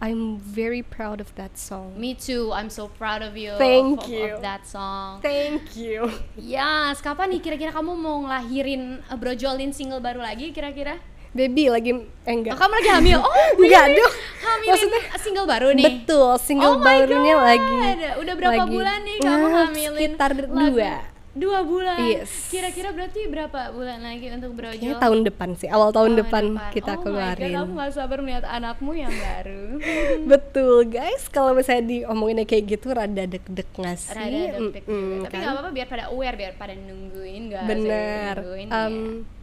I'm 0.00 0.40
very 0.40 0.80
proud 0.80 1.20
of 1.20 1.28
that 1.36 1.54
song 1.54 1.92
Me 1.92 2.16
too. 2.16 2.56
I'm 2.56 2.72
so 2.72 2.88
proud 2.88 3.20
of 3.20 3.36
you. 3.36 3.52
Thank 3.60 4.00
of, 4.00 4.08
you. 4.08 4.32
Of 4.32 4.40
that 4.40 4.64
song. 4.64 5.20
thank 5.20 5.76
you 5.76 6.08
Yes, 6.34 6.98
kapan 6.98 7.30
nih 7.30 7.40
kira-kira 7.40 7.68
kamu 7.68 7.92
mau 7.94 8.16
ngelahirin 8.18 9.04
uh, 9.04 9.14
brojolin 9.14 9.70
single 9.70 10.00
baru 10.00 10.24
lagi 10.24 10.50
kira-kira? 10.50 10.96
Baby 11.30 11.64
lagi 11.66 11.90
eh 11.92 12.02
Oh, 12.26 12.32
enggak 12.32 12.54
kamu 12.54 12.72
lagi 12.74 12.90
hamil? 12.90 13.18
Oh, 13.26 13.34
Enggak 13.56 13.86
dong. 13.90 14.14
Hamilin 14.40 14.70
Maksudnya- 14.72 15.04
single 15.16 15.46
baru 15.46 15.68
nih? 15.72 15.86
Betul, 16.02 16.30
single 16.38 16.72
Oh 16.72 16.76
my 16.76 16.84
barunya 16.86 17.34
God. 17.34 17.46
lagi. 17.46 17.76
Udah 18.18 18.34
berapa 18.34 18.52
lagi- 18.56 18.72
bulan 18.72 18.98
nih 19.00 19.16
kamu 19.18 19.30
Nah, 19.40 19.52
hamilin? 19.64 19.98
Sekitar 20.00 20.30
dua. 20.42 20.92
Dua 21.30 21.62
bulan. 21.62 22.02
Yes. 22.02 22.50
Kira-kira 22.50 22.90
berarti 22.90 23.22
berapa 23.24 23.70
bulan 23.70 24.02
lagi 24.02 24.26
untuk 24.28 24.50
brojol? 24.50 24.74
Kayaknya 24.74 24.98
tahun 24.98 25.18
depan 25.22 25.48
sih, 25.54 25.70
awal 25.70 25.94
tahun, 25.94 26.18
depan, 26.18 26.58
kita 26.74 26.98
oh 26.98 27.00
keluarin. 27.00 27.38
My 27.40 27.46
God, 27.46 27.58
kamu 27.60 27.70
gak 27.78 27.90
sabar 27.94 28.18
melihat 28.18 28.44
anakmu 28.44 28.92
yang 28.92 29.14
baru. 29.14 29.78
Betul 30.28 30.90
guys, 30.90 31.30
kalau 31.30 31.54
misalnya 31.54 31.86
diomonginnya 31.86 32.42
kayak 32.44 32.64
gitu 32.68 32.90
rada 32.90 33.24
deg-deg 33.24 33.68
nggak 33.70 33.94
sih? 33.96 34.10
Rada 34.10 34.26
deg-deg 34.26 34.82
juga. 34.82 35.22
Tapi 35.22 35.30
kan? 35.30 35.38
nggak 35.38 35.54
apa-apa 35.54 35.70
biar 35.70 35.86
pada 35.86 36.04
aware, 36.10 36.34
biar 36.34 36.52
pada 36.58 36.74
nungguin 36.74 37.42
gak 37.48 37.62
Bener. 37.64 38.34
Nungguin, 38.36 38.66
Um, 38.68 38.74
ya. 38.74 38.98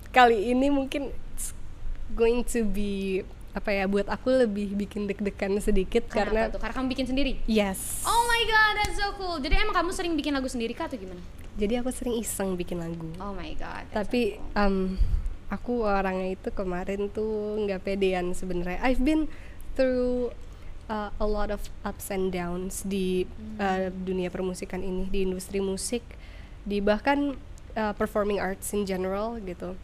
Kali 0.09 0.37
ini 0.49 0.67
mungkin 0.67 1.03
going 2.17 2.41
to 2.49 2.65
be 2.65 3.21
apa 3.53 3.69
ya? 3.69 3.85
Buat 3.85 4.09
aku 4.09 4.33
lebih 4.33 4.73
bikin 4.73 5.05
deg-degan 5.05 5.61
sedikit 5.61 6.09
Kenapa 6.09 6.17
karena 6.17 6.41
tuh? 6.49 6.59
Karena 6.59 6.73
kamu 6.73 6.87
bikin 6.97 7.05
sendiri? 7.05 7.31
yes. 7.45 8.01
Oh 8.09 8.25
my 8.25 8.41
god, 8.49 8.73
that's 8.81 8.97
so 8.97 9.13
cool. 9.21 9.37
Jadi 9.37 9.61
emang 9.61 9.77
kamu 9.77 9.93
sering 9.93 10.13
bikin 10.17 10.33
lagu 10.33 10.49
sendiri 10.49 10.73
kah 10.73 10.89
atau 10.89 10.97
gimana? 10.97 11.21
Jadi 11.57 11.73
aku 11.77 11.89
sering 11.93 12.17
iseng 12.17 12.57
bikin 12.57 12.81
lagu. 12.81 13.09
Oh 13.21 13.33
my 13.37 13.53
god. 13.57 13.85
tapi 13.93 14.37
so 14.37 14.41
cool. 14.41 14.61
um, 14.61 14.77
aku 15.47 15.73
orangnya 15.87 16.35
itu 16.35 16.49
kemarin 16.51 17.07
tuh 17.07 17.55
nggak 17.63 17.87
pedean 17.87 18.35
sebenarnya 18.35 18.83
I've 18.83 18.99
been 18.99 19.31
through 19.79 20.35
uh, 20.91 21.11
a 21.15 21.27
lot 21.27 21.51
of 21.51 21.63
ups 21.87 22.11
and 22.11 22.31
downs 22.35 22.83
di 22.83 23.27
uh, 23.59 23.87
dunia 23.91 24.27
permusikan 24.27 24.83
ini 24.83 25.07
di 25.07 25.23
industri 25.23 25.63
musik 25.63 26.03
di 26.67 26.83
bahkan 26.83 27.39
uh, 27.79 27.93
performing 27.95 28.43
arts 28.43 28.75
in 28.75 28.83
general 28.83 29.39
gitu 29.39 29.79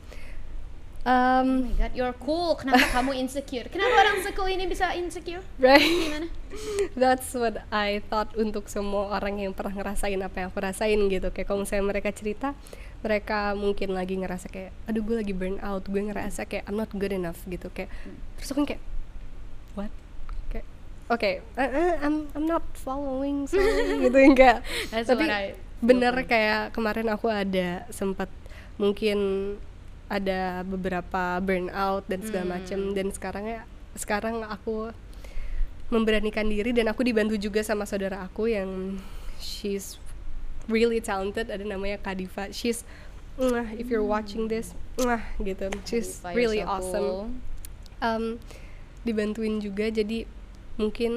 Oh 1.03 1.11
um, 1.11 1.67
my 1.67 1.75
god, 1.75 1.91
you're 1.91 2.15
cool. 2.15 2.55
Kenapa 2.55 2.87
kamu 2.95 3.19
insecure? 3.19 3.67
Kenapa 3.67 4.07
orang 4.07 4.23
sekul 4.23 4.47
ini 4.47 4.63
bisa 4.71 4.95
insecure? 4.95 5.43
right 5.59 5.83
Gimana? 5.83 6.31
That's 6.99 7.27
what 7.35 7.59
I 7.75 7.99
thought 8.07 8.31
untuk 8.39 8.71
semua 8.71 9.11
orang 9.11 9.43
yang 9.43 9.51
pernah 9.51 9.75
ngerasain 9.75 10.15
apa 10.23 10.35
yang 10.39 10.47
aku 10.47 10.63
rasain 10.63 10.95
gitu 11.11 11.27
Kayak 11.35 11.51
kalau 11.51 11.67
misalnya 11.67 11.91
mereka 11.91 12.09
cerita 12.15 12.55
Mereka 13.03 13.51
mungkin 13.59 13.91
lagi 13.91 14.15
ngerasa 14.15 14.47
kayak 14.47 14.71
Aduh 14.87 15.03
gue 15.03 15.19
lagi 15.19 15.35
burn 15.35 15.59
out 15.59 15.83
Gue 15.91 16.07
ngerasa 16.07 16.47
kayak 16.47 16.71
I'm 16.71 16.79
not 16.79 16.87
good 16.95 17.11
enough 17.11 17.43
gitu 17.51 17.67
Kayak 17.75 17.91
Terus 18.39 18.49
aku 18.55 18.63
kayak 18.63 18.79
What? 19.75 19.91
Kayak 20.55 20.65
Oke 21.11 21.43
uh, 21.59 21.67
uh, 21.67 21.93
I'm, 21.99 22.31
I'm 22.31 22.47
not 22.47 22.63
following 22.79 23.43
sorry 23.51 24.07
gitu 24.07 24.39
kayak 24.39 24.63
That's 24.87 25.11
Tapi 25.11 25.27
I- 25.27 25.59
bener 25.83 26.15
kayak 26.23 26.71
kemarin 26.71 27.11
aku 27.11 27.27
ada 27.27 27.83
sempat 27.91 28.31
Mungkin 28.79 29.19
ada 30.13 30.61
beberapa 30.61 31.41
burnout 31.41 32.05
dan 32.05 32.21
segala 32.21 32.45
Hmm. 32.45 32.53
macem. 32.61 32.79
Dan 32.93 33.09
sekarang 33.09 33.45
ya 33.49 33.61
Sekarang 33.93 34.41
aku 34.41 34.89
memberanikan 35.93 36.49
diri 36.49 36.73
dan 36.73 36.89
aku 36.89 37.05
dibantu 37.05 37.37
juga 37.37 37.61
sama 37.61 37.85
saudara 37.85 38.25
aku 38.25 38.49
yang 38.49 38.97
she's 39.37 40.01
really 40.65 40.97
talented. 40.97 41.53
Ada 41.53 41.61
namanya 41.61 42.01
Kadifa 42.01 42.49
she's 42.49 42.81
if 43.77 43.89
you're 43.93 44.05
watching 44.05 44.49
this 44.49 44.73
gitu. 45.37 45.69
She's 45.85 46.25
really 46.33 46.65
so 46.65 46.69
awesome. 46.69 47.09
Um, 48.01 48.41
dibantuin 49.05 49.61
juga. 49.61 49.93
Jadi 49.93 50.25
mungkin 50.81 51.13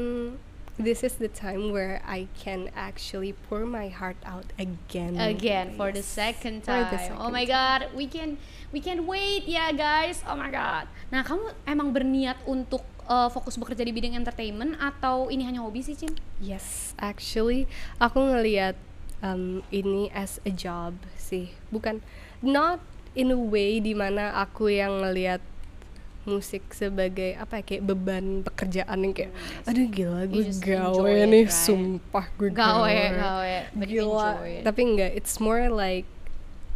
this 0.76 1.00
is 1.00 1.16
the 1.16 1.28
time 1.32 1.72
where 1.72 2.04
I 2.04 2.28
can 2.36 2.68
actually 2.76 3.32
pour 3.48 3.64
my 3.64 3.88
heart 3.88 4.20
out 4.28 4.52
again. 4.60 5.16
again 5.16 5.72
for 5.80 5.88
the 5.88 6.04
second 6.04 6.60
time. 6.68 6.92
the 6.92 7.00
oh 7.00 7.16
second 7.16 7.32
my 7.32 7.48
god, 7.48 7.88
we 7.96 8.04
can 8.04 8.36
we 8.74 8.80
can 8.82 9.06
wait 9.06 9.46
ya 9.46 9.70
guys. 9.74 10.22
Oh 10.26 10.34
my 10.34 10.50
god. 10.50 10.90
Nah, 11.10 11.22
kamu 11.22 11.54
emang 11.66 11.88
berniat 11.94 12.38
untuk 12.46 12.82
uh, 13.06 13.30
fokus 13.30 13.54
bekerja 13.58 13.86
di 13.86 13.94
bidang 13.94 14.18
entertainment 14.18 14.74
atau 14.78 15.30
ini 15.30 15.46
hanya 15.46 15.62
hobi 15.62 15.82
sih, 15.82 15.94
Cin? 15.94 16.14
Yes, 16.42 16.92
actually 16.98 17.70
aku 18.02 18.18
ngelihat 18.18 18.74
um, 19.22 19.62
ini 19.70 20.10
as 20.12 20.42
a 20.42 20.52
job 20.52 20.98
sih, 21.14 21.54
bukan 21.70 22.02
not 22.42 22.82
in 23.16 23.32
a 23.32 23.38
way 23.38 23.80
di 23.80 23.96
mana 23.96 24.34
aku 24.36 24.68
yang 24.68 25.00
ngelihat 25.00 25.40
musik 26.26 26.74
sebagai 26.74 27.38
apa 27.38 27.62
ya 27.62 27.64
kayak 27.64 27.82
beban 27.86 28.42
pekerjaan 28.42 28.98
yang 28.98 29.14
kayak 29.14 29.32
aduh 29.62 29.86
gila 29.86 30.26
gue 30.26 30.50
gawe 30.58 31.14
it, 31.22 31.30
nih 31.30 31.46
right? 31.46 31.54
sumpah 31.54 32.26
gue 32.34 32.50
Gawe, 32.50 32.98
gawe, 33.14 33.56
you 33.86 34.10
gila 34.10 34.34
tapi 34.66 34.80
enggak 34.82 35.14
it's 35.14 35.38
more 35.38 35.70
like 35.70 36.02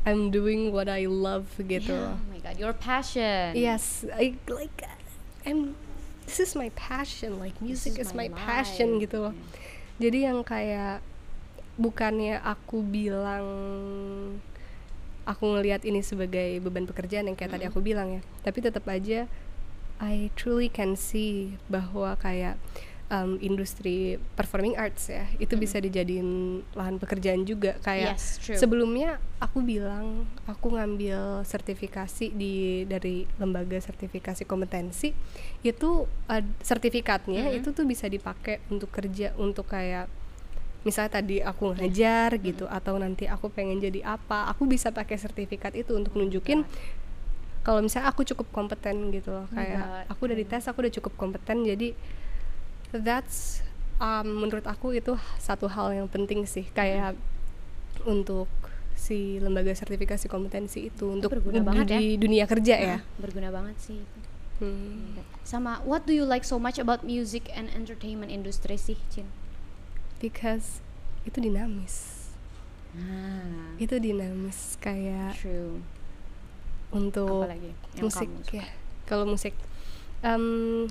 I'm 0.09 0.33
doing 0.33 0.73
what 0.73 0.89
I 0.89 1.05
love 1.05 1.53
gitu 1.61 1.93
Yeah, 1.93 2.17
oh 2.17 2.25
my 2.33 2.41
god, 2.41 2.57
your 2.57 2.73
passion. 2.73 3.53
yes 3.53 4.03
I 4.09 4.37
like 4.49 4.81
I'm 5.45 5.77
this 6.25 6.41
is 6.41 6.57
my 6.57 6.71
passion 6.73 7.37
like 7.37 7.59
music 7.61 7.99
is 8.01 8.11
is, 8.11 8.17
my 8.17 8.31
my, 8.31 8.37
passion 8.37 8.97
life. 8.97 9.09
gitu 9.09 9.17
loh 9.29 9.35
jadi 10.01 10.33
yang 10.33 10.41
kayak 10.41 11.05
bukannya 11.77 12.41
aku 12.41 12.81
bilang 12.81 13.45
aku 15.25 15.45
ngelihat 15.57 15.85
ini 15.85 16.01
sebagai 16.01 16.61
beban 16.65 16.89
pekerjaan 16.89 17.29
yang 17.29 17.37
kayak 17.37 17.57
tadi 17.57 17.65
aku 17.69 17.81
bilang 17.85 18.19
ya 18.19 18.23
tapi 18.41 18.59
tetap 18.65 18.85
aja 18.89 19.29
I 20.01 20.33
truly 20.33 20.73
can 20.73 20.97
see 20.97 21.61
bahwa 21.69 22.17
kayak 22.17 22.57
um, 23.11 23.37
industri 23.39 24.17
performing 24.33 24.75
arts 24.75 25.11
ya 25.11 25.27
itu 25.37 25.59
bisa 25.59 25.77
dijadiin 25.77 26.29
lahan 26.73 26.97
pekerjaan 26.97 27.43
juga. 27.43 27.77
Kayak 27.83 28.17
Yes, 28.17 28.39
true. 28.39 28.57
sebelumnya 28.57 29.19
aku 29.37 29.61
bilang 29.61 30.25
aku 30.47 30.73
ngambil 30.73 31.43
sertifikasi 31.43 32.31
di 32.31 32.87
dari 32.87 33.27
lembaga 33.37 33.77
sertifikasi 33.77 34.47
kompetensi 34.47 35.11
itu 35.61 35.91
ad- 36.25 36.55
sertifikatnya 36.63 37.51
itu 37.53 37.71
tuh 37.71 37.85
bisa 37.85 38.07
dipakai 38.07 38.63
untuk 38.71 38.89
kerja 38.89 39.35
untuk 39.37 39.67
kayak 39.67 40.07
misalnya 40.81 41.21
tadi 41.21 41.45
aku 41.45 41.77
ngajar 41.77 42.41
gitu 42.41 42.65
atau 42.65 42.97
nanti 42.97 43.29
aku 43.29 43.53
pengen 43.53 43.77
jadi 43.77 44.01
apa 44.17 44.49
aku 44.49 44.65
bisa 44.65 44.89
pakai 44.89 45.21
sertifikat 45.21 45.77
itu 45.77 45.93
untuk 45.93 46.17
nunjukin 46.17 46.65
kalau 47.61 47.85
misalnya 47.85 48.09
aku 48.09 48.25
cukup 48.25 48.49
kompeten 48.49 49.13
gitu 49.13 49.29
loh 49.29 49.45
my 49.53 49.61
kayak 49.61 50.09
aku 50.09 50.21
udah 50.25 50.37
dites 50.41 50.65
aku 50.65 50.81
udah 50.81 50.93
cukup 50.97 51.13
kompeten 51.21 51.69
jadi 51.69 51.93
that's 52.93 53.63
um, 53.99 54.43
menurut 54.43 54.67
aku 54.67 54.97
itu 54.97 55.15
satu 55.39 55.71
hal 55.71 55.95
yang 55.95 56.09
penting 56.11 56.43
sih 56.45 56.67
kayak 56.73 57.15
untuk 58.03 58.49
si 58.97 59.41
lembaga 59.41 59.73
sertifikasi 59.73 60.29
kompetensi 60.29 60.93
itu 60.93 61.09
untuk 61.09 61.33
berguna 61.33 61.61
di 61.61 61.67
banget 61.67 61.87
ya. 61.89 62.01
dunia 62.21 62.45
kerja 62.45 62.75
ya 62.77 62.97
Nah, 63.01 63.03
berguna 63.17 63.49
banget 63.49 63.77
sih. 63.81 64.01
Hmm. 64.61 65.17
Sama 65.41 65.81
what 65.89 66.05
do 66.05 66.13
you 66.13 66.29
like 66.29 66.45
so 66.45 66.61
much 66.61 66.77
about 66.77 67.01
music 67.01 67.49
and 67.57 67.73
entertainment 67.73 68.29
industry 68.29 68.77
sih, 68.77 69.01
Cin? 69.09 69.25
because 70.21 70.85
itu 71.25 71.41
dinamis 71.41 72.29
Nah, 72.93 73.79
itu 73.79 73.97
dinamis 73.97 74.75
kayak 74.77 75.39
true. 75.39 75.81
untuk 76.93 77.47
Apalagi 77.47 77.71
musik 78.03 78.29
ya 78.51 78.67
kalau 79.07 79.25
musik 79.25 79.55
um, 80.21 80.91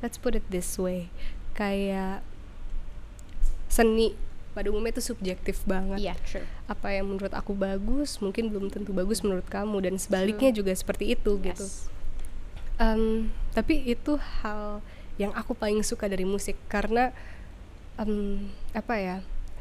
let's 0.00 0.16
put 0.16 0.34
it 0.34 0.42
this 0.50 0.74
way 0.74 1.12
kayak 1.54 2.20
seni 3.66 4.14
pada 4.50 4.70
umumnya 4.70 4.94
itu 4.94 5.02
subjektif 5.04 5.66
banget 5.66 5.98
Iya, 5.98 6.14
true. 6.22 6.46
apa 6.66 6.94
yang 6.94 7.10
menurut 7.10 7.30
aku 7.30 7.50
bagus 7.52 8.18
mungkin 8.18 8.46
belum 8.46 8.70
tentu 8.70 8.94
bagus 8.94 9.18
menurut 9.20 9.46
kamu 9.46 9.82
dan 9.82 9.94
sebaliknya 9.96 10.54
juga 10.54 10.70
seperti 10.70 11.10
itu 11.10 11.38
gitu 11.40 11.66
Yes. 11.66 11.90
Em, 12.74 13.30
tapi 13.50 13.82
itu 13.84 14.14
hal 14.42 14.82
yang 15.14 15.30
aku 15.32 15.54
paling 15.54 15.82
suka 15.82 16.06
dari 16.06 16.22
musik 16.22 16.58
karena 16.66 17.14
em, 17.96 18.46
apa 18.70 18.94
ya 18.94 19.16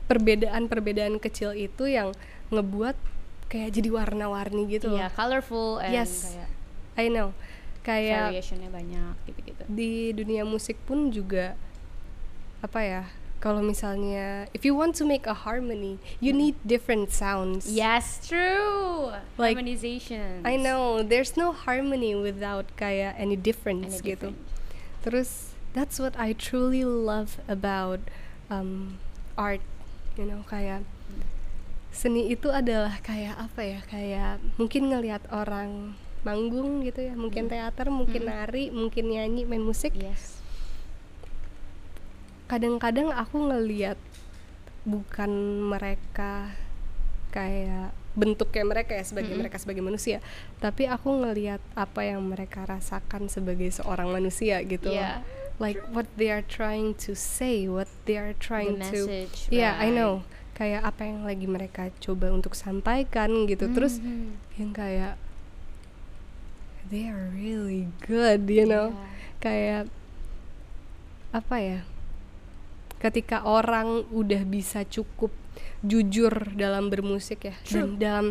perbedaan-perbedaan 0.08 1.18
kecil 1.18 1.54
itu 1.54 1.86
yang 1.86 2.10
ngebuat 2.50 2.98
kayak 3.50 3.70
jadi 3.72 3.90
warna-warni 3.92 4.66
gitu. 4.68 4.94
Iya, 4.94 5.10
colorful 5.10 5.78
and 5.78 5.94
Yes. 5.94 6.26
kayak 6.28 6.50
I 6.96 7.06
know 7.08 7.34
kayak 7.82 8.30
variationnya 8.32 8.70
banyak 8.70 9.14
gitu-gitu. 9.26 9.62
di 9.68 9.92
dunia 10.12 10.42
musik 10.44 10.78
pun 10.84 11.10
juga 11.10 11.54
apa 12.64 12.80
ya 12.80 13.04
kalau 13.38 13.60
misalnya 13.60 14.48
if 14.56 14.64
you 14.64 14.72
want 14.72 14.96
to 14.96 15.04
make 15.04 15.28
a 15.28 15.36
harmony 15.44 16.00
you 16.24 16.32
need 16.32 16.56
different 16.64 17.12
sounds 17.12 17.68
Yes, 17.68 18.24
true. 18.24 19.12
Like, 19.36 19.60
Harmonization. 19.60 20.48
I 20.48 20.56
know 20.56 21.04
there's 21.04 21.36
no 21.36 21.52
harmony 21.52 22.16
without 22.16 22.72
kayak 22.80 23.20
any 23.20 23.36
Any 23.36 23.44
difference 23.44 24.00
gitu 24.00 24.32
different. 24.32 24.40
terus 25.04 25.52
that's 25.76 26.00
what 26.00 26.16
I 26.16 26.32
truly 26.32 26.88
love 26.88 27.36
about 27.52 28.00
um, 28.48 28.96
art 29.36 29.60
you 30.16 30.24
know 30.24 30.48
kayak 30.48 30.88
seni 31.92 32.32
itu 32.32 32.48
adalah 32.50 32.98
kayak 33.04 33.38
apa 33.38 33.62
ya 33.62 33.80
kayak 33.86 34.40
mungkin 34.56 34.88
ngelihat 34.90 35.28
orang 35.30 35.94
manggung 36.24 36.82
gitu 36.82 37.12
ya 37.12 37.14
mungkin 37.14 37.52
teater 37.52 37.92
mungkin 37.92 38.26
nari 38.26 38.72
mungkin 38.72 39.12
nyanyi 39.12 39.44
main 39.44 39.62
musik 39.62 39.92
Yes. 39.94 40.40
Kadang-kadang 42.46 43.10
aku 43.10 43.50
ngeliat 43.50 43.98
bukan 44.84 45.32
mereka 45.64 46.52
kayak 47.32 47.96
bentuknya 48.14 48.62
mereka 48.62 48.94
ya 48.94 49.02
sebagai 49.02 49.34
mereka 49.34 49.58
sebagai 49.58 49.82
manusia 49.82 50.22
tapi 50.62 50.86
aku 50.86 51.10
ngeliat 51.18 51.58
apa 51.74 52.06
yang 52.06 52.22
mereka 52.22 52.62
rasakan 52.68 53.26
sebagai 53.26 53.74
seorang 53.74 54.14
manusia 54.14 54.62
gitu. 54.62 54.94
Yeah. 54.94 55.26
like 55.58 55.78
what 55.90 56.06
they 56.18 56.30
are 56.30 56.42
trying 56.46 56.94
to 56.98 57.14
say 57.14 57.66
what 57.70 57.86
they 58.06 58.18
are 58.18 58.34
trying 58.38 58.78
The 58.78 58.90
to 58.90 59.00
message, 59.06 59.50
yeah 59.50 59.78
I 59.78 59.90
know 59.90 60.22
kayak 60.54 60.86
apa 60.86 61.10
yang 61.10 61.26
lagi 61.26 61.46
mereka 61.50 61.90
coba 61.98 62.30
untuk 62.30 62.54
sampaikan 62.54 63.46
gitu 63.50 63.70
terus 63.74 63.98
Mhm. 63.98 64.38
yang 64.62 64.72
kayak 64.74 65.14
they 66.90 67.10
are 67.10 67.30
really 67.34 67.90
good 68.06 68.46
you 68.50 68.66
know 68.66 68.94
Yeah. 68.94 69.10
kayak 69.42 69.84
apa 71.34 71.56
ya 71.58 71.80
ketika 73.04 73.44
orang 73.44 74.08
udah 74.16 74.48
bisa 74.48 74.88
cukup 74.88 75.36
jujur 75.84 76.32
dalam 76.56 76.88
bermusik 76.88 77.52
ya. 77.52 77.56
Dan 77.68 78.00
dalam 78.00 78.26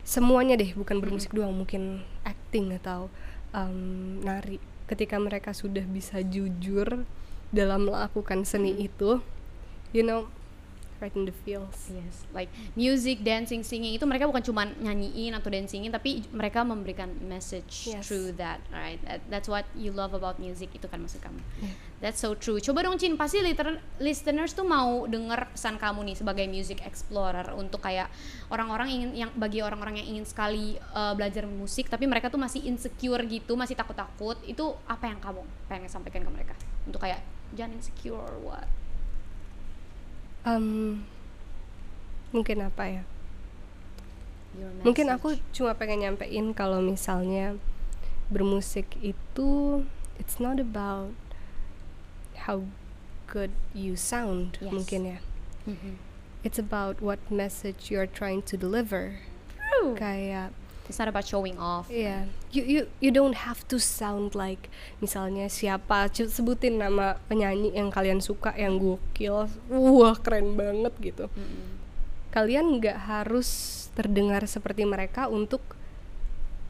semuanya 0.00 0.56
deh 0.56 0.72
bukan 0.72 1.04
bermusik 1.04 1.36
doang 1.36 1.52
mungkin 1.52 2.00
acting 2.24 2.72
atau 2.80 3.12
um, 3.52 4.24
nari. 4.24 4.56
Ketika 4.88 5.20
mereka 5.20 5.52
sudah 5.52 5.84
bisa 5.84 6.24
jujur 6.24 7.04
dalam 7.54 7.86
melakukan 7.86 8.42
seni 8.42 8.74
itu 8.74 9.22
you 9.94 10.02
know 10.02 10.26
right 10.98 11.14
in 11.14 11.26
the 11.26 11.34
feels 11.44 11.90
Yes, 11.90 12.24
like 12.30 12.48
music, 12.74 13.20
dancing, 13.20 13.62
singing 13.62 13.94
itu 13.94 14.04
mereka 14.04 14.24
bukan 14.24 14.40
cuma 14.40 14.62
nyanyiin 14.66 15.34
atau 15.34 15.48
dancingin, 15.48 15.90
tapi 15.90 16.22
mereka 16.30 16.62
memberikan 16.62 17.10
message 17.24 17.90
Yes. 17.90 18.06
through 18.06 18.34
that, 18.36 18.62
right? 18.70 18.98
That, 19.04 19.20
that's 19.28 19.46
what 19.46 19.66
you 19.74 19.90
love 19.90 20.12
about 20.12 20.36
music 20.36 20.70
itu 20.72 20.86
kan 20.86 21.02
maksud 21.02 21.20
kamu. 21.20 21.40
Yeah. 21.60 21.74
That's 22.00 22.20
so 22.20 22.36
true. 22.36 22.60
Coba 22.60 22.84
dong 22.84 23.00
Cin, 23.00 23.16
pasti 23.16 23.40
liter- 23.40 23.80
listeners 23.96 24.52
tuh 24.52 24.62
mau 24.62 25.08
denger 25.08 25.56
pesan 25.56 25.80
kamu 25.80 26.04
nih 26.12 26.16
sebagai 26.20 26.44
music 26.44 26.84
explorer 26.84 27.48
untuk 27.56 27.80
kayak 27.80 28.12
orang-orang 28.52 28.92
ingin 28.92 29.10
yang 29.24 29.30
bagi 29.32 29.64
orang-orang 29.64 30.04
yang 30.04 30.18
ingin 30.18 30.26
sekali 30.28 30.76
uh, 30.92 31.16
belajar 31.16 31.48
musik 31.48 31.88
tapi 31.88 32.04
mereka 32.04 32.28
tuh 32.28 32.36
masih 32.36 32.60
insecure 32.68 33.24
gitu, 33.24 33.56
masih 33.56 33.72
takut-takut. 33.72 34.36
Itu 34.44 34.76
apa 34.84 35.08
yang 35.08 35.16
kamu 35.16 35.40
pengen 35.64 35.88
sampaikan 35.88 36.22
ke 36.22 36.30
mereka? 36.30 36.54
Untuk 36.84 37.00
kayak 37.00 37.24
jangan 37.56 37.80
insecure 37.80 38.36
what? 38.44 38.68
Um, 40.44 41.08
mungkin 42.30 42.60
apa 42.60 42.84
ya 42.90 43.02
mungkin 44.84 45.10
aku 45.10 45.34
cuma 45.50 45.74
pengen 45.74 46.04
nyampein 46.06 46.54
kalau 46.54 46.78
misalnya 46.78 47.58
bermusik 48.30 48.86
itu 49.02 49.82
it's 50.20 50.38
not 50.38 50.62
about 50.62 51.10
how 52.46 52.62
good 53.26 53.50
you 53.74 53.98
sound 53.98 54.54
Yes. 54.62 54.70
mungkin 54.70 55.00
ya 55.16 55.18
Mhm. 55.66 55.98
it's 56.46 56.60
about 56.60 57.02
what 57.02 57.18
message 57.32 57.90
you're 57.90 58.06
trying 58.06 58.44
to 58.46 58.54
deliver 58.54 59.18
True. 59.58 59.96
kayak 59.98 60.54
It's 60.84 61.00
not 61.00 61.08
about 61.08 61.24
showing 61.24 61.56
off. 61.56 61.88
Iya, 61.88 62.28
you 62.52 62.62
you 62.62 62.80
you 63.00 63.08
don't 63.08 63.32
have 63.48 63.64
to 63.72 63.80
sound 63.80 64.36
like 64.36 64.68
misalnya 65.00 65.48
siapa 65.48 66.12
sebutin 66.12 66.76
nama 66.76 67.16
penyanyi 67.24 67.72
yang 67.72 67.88
kalian 67.88 68.20
suka 68.20 68.52
yang 68.52 68.76
gokil, 68.76 69.48
wah 69.72 70.16
keren 70.20 70.52
banget 70.54 70.92
gitu. 71.00 71.26
Mm-mm. 71.32 71.80
Kalian 72.28 72.82
nggak 72.82 72.98
harus 73.08 73.48
terdengar 73.96 74.44
seperti 74.44 74.84
mereka 74.84 75.30
untuk 75.30 75.62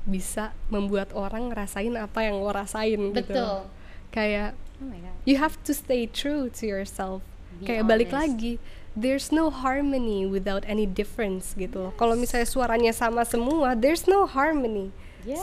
bisa 0.04 0.52
membuat 0.68 1.10
orang 1.16 1.48
ngerasain 1.48 1.96
apa 1.96 2.28
yang 2.28 2.38
lo 2.38 2.52
rasain 2.52 3.00
gitu. 3.16 3.32
Betul. 3.34 3.66
Kayak 4.12 4.52
Oh 4.78 4.86
my 4.90 4.98
god. 4.98 5.16
you 5.24 5.38
have 5.38 5.54
to 5.62 5.70
stay 5.72 6.04
true 6.04 6.50
to 6.50 6.66
yourself 6.66 7.22
Be 7.62 7.70
kayak 7.70 7.86
balik 7.86 8.10
honest. 8.10 8.18
lagi 8.36 8.52
there's 8.94 9.34
no 9.34 9.50
harmony 9.50 10.22
without 10.22 10.62
any 10.66 10.86
difference 10.86 11.52
gitu 11.58 11.90
loh. 11.90 11.92
Kalau 11.98 12.14
misalnya 12.14 12.46
suaranya 12.46 12.92
sama 12.94 13.26
semua 13.26 13.74
there's 13.74 14.06
no 14.06 14.24
harmony. 14.26 14.94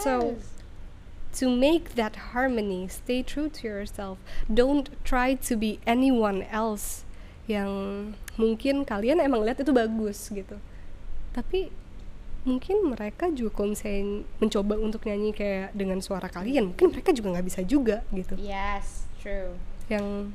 So 0.04 0.38
Yes. 0.38 0.48
to 1.42 1.46
make 1.52 1.96
that 2.00 2.36
harmony 2.36 2.88
stay 2.92 3.24
true 3.24 3.48
to 3.48 3.62
yourself. 3.68 4.20
Don't 4.48 4.92
try 5.04 5.36
to 5.48 5.54
be 5.56 5.80
anyone 5.84 6.44
else 6.48 7.04
yang 7.50 7.72
mungkin 8.40 8.88
kalian 8.88 9.20
emang 9.20 9.44
lihat 9.44 9.60
itu 9.60 9.74
bagus 9.76 10.32
gitu. 10.32 10.56
Tapi 11.36 11.72
mungkin 12.42 12.90
mereka 12.90 13.30
juga 13.30 13.54
kalau 13.62 13.74
misalnya 13.78 14.26
mencoba 14.42 14.74
untuk 14.82 15.06
nyanyi 15.06 15.30
kayak 15.30 15.78
dengan 15.78 16.02
suara 16.02 16.26
kalian 16.26 16.74
mungkin 16.74 16.90
mereka 16.90 17.14
juga 17.14 17.38
nggak 17.38 17.46
bisa 17.46 17.62
juga 17.62 18.02
gitu. 18.16 18.34
Yes, 18.40 19.06
true. 19.22 19.54
yang 19.92 20.32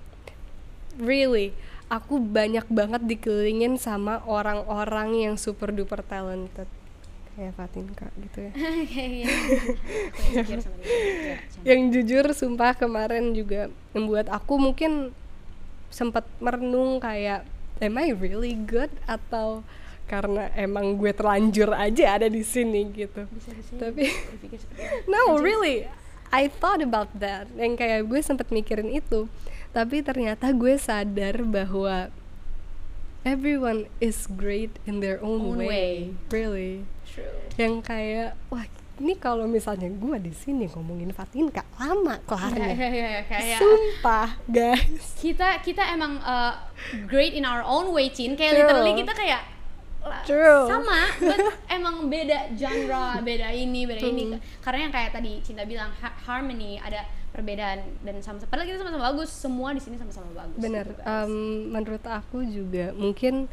really 1.01 1.57
aku 1.87 2.19
banyak 2.19 2.67
banget 2.67 3.03
dikelilingin 3.07 3.79
sama 3.79 4.23
orang-orang 4.27 5.31
yang 5.31 5.35
super 5.39 5.71
duper 5.71 6.03
talented. 6.03 6.67
Kayak 7.37 7.53
Fatinka 7.53 8.09
gitu 8.17 8.39
ya. 8.49 8.53
Iya, 8.97 9.29
yang 11.69 11.93
jujur 11.93 12.25
sumpah 12.33 12.73
kemarin 12.73 13.37
juga 13.37 13.69
membuat 13.93 14.33
aku 14.33 14.57
mungkin 14.57 15.13
sempat 15.93 16.25
merenung 16.41 16.97
kayak 16.99 17.45
am 17.85 17.95
I 18.01 18.17
really 18.17 18.57
good? 18.57 18.89
Atau 19.05 19.63
karena 20.07 20.49
emang 20.55 20.97
gue 20.97 21.11
terlanjur 21.11 21.75
aja 21.75 22.17
ada 22.17 22.29
di 22.31 22.41
sini 22.41 22.89
gitu. 22.95 23.27
Tapi 23.77 24.07
berpikir 24.07 24.59
seperti 24.63 24.83
itu. 24.83 25.11
no 25.13 25.37
really. 25.37 25.85
I 26.33 26.51
thought 26.51 26.83
about 26.83 27.13
that. 27.21 27.47
Yang 27.55 27.79
kayak 27.79 28.01
gue 28.09 28.21
sempat 28.25 28.49
mikirin 28.51 28.91
itu 28.91 29.31
tapi 29.77 30.01
ternyata 30.01 30.49
gue 30.57 30.81
sadar 30.81 31.45
bahwa 31.45 32.09
everyone 33.29 33.85
is 34.01 34.25
great 34.25 34.73
in 34.89 35.05
their 35.05 35.21
own, 35.21 35.53
Own 35.53 35.61
way. 35.61 35.69
way. 35.69 35.93
really 36.33 36.73
True. 37.05 37.29
yang 37.61 37.85
kayak 37.85 38.41
wah 38.49 38.65
ini 38.97 39.13
kalau 39.21 39.45
misalnya 39.45 39.93
gue 39.93 40.17
di 40.25 40.33
sini 40.33 40.65
ngomongin 40.73 41.13
Fatinka 41.13 41.61
lama 41.77 42.17
kelarnya 42.25 42.73
iya, 42.97 43.21
kayak 43.29 43.61
sumpah 43.61 44.41
guys 44.49 45.21
kita 45.21 45.61
kita 45.61 45.85
emang 45.93 46.17
uh, 46.25 46.57
great 47.05 47.37
in 47.37 47.45
our 47.45 47.61
own 47.61 47.93
way, 47.93 48.09
Cin. 48.09 48.37
Kayak 48.37 48.57
True. 48.57 48.61
literally 48.65 48.93
kita 48.97 49.13
kayak 49.13 49.43
True. 50.23 50.71
sama, 50.71 51.11
but 51.19 51.41
emang 51.77 52.07
beda 52.07 52.55
genre, 52.55 53.19
beda 53.27 53.51
ini, 53.51 53.91
beda 53.91 54.07
ini. 54.07 54.23
Hmm. 54.31 54.39
Karena 54.63 54.87
yang 54.87 54.93
kayak 54.95 55.11
tadi 55.19 55.43
Cinta 55.43 55.67
bilang 55.67 55.91
ha- 55.99 56.15
harmony 56.31 56.79
ada 56.79 57.03
perbedaan 57.37 57.85
dan 58.01 58.17
sama 58.25 58.41
padahal 58.49 58.65
kita 58.65 58.81
sama-sama 58.81 59.13
bagus, 59.13 59.29
semua 59.29 59.69
di 59.77 59.81
sini 59.85 60.01
sama-sama 60.01 60.33
bagus. 60.33 60.57
bener 60.57 60.89
gitu, 60.89 60.97
guys. 61.05 61.29
em, 61.29 61.33
menurut 61.69 62.05
aku 62.09 62.39
juga 62.49 62.97
mungkin 62.97 63.45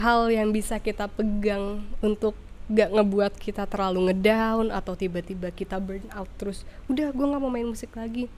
hal 0.00 0.32
yang 0.32 0.48
bisa 0.48 0.80
kita 0.80 1.10
pegang 1.12 1.84
untuk 2.00 2.32
gak 2.68 2.92
ngebuat 2.92 3.32
kita 3.40 3.64
terlalu 3.64 4.12
ngedown 4.12 4.68
atau 4.68 4.92
tiba-tiba 4.92 5.48
kita 5.52 5.76
burn 5.80 6.04
out 6.12 6.28
terus 6.36 6.68
udah 6.86 7.12
gue 7.12 7.26
nggak 7.26 7.40
mau 7.40 7.48
main 7.48 7.64
musik 7.64 7.92
lagi 7.96 8.28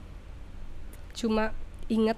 cuma 1.11 1.51
ingat 1.91 2.15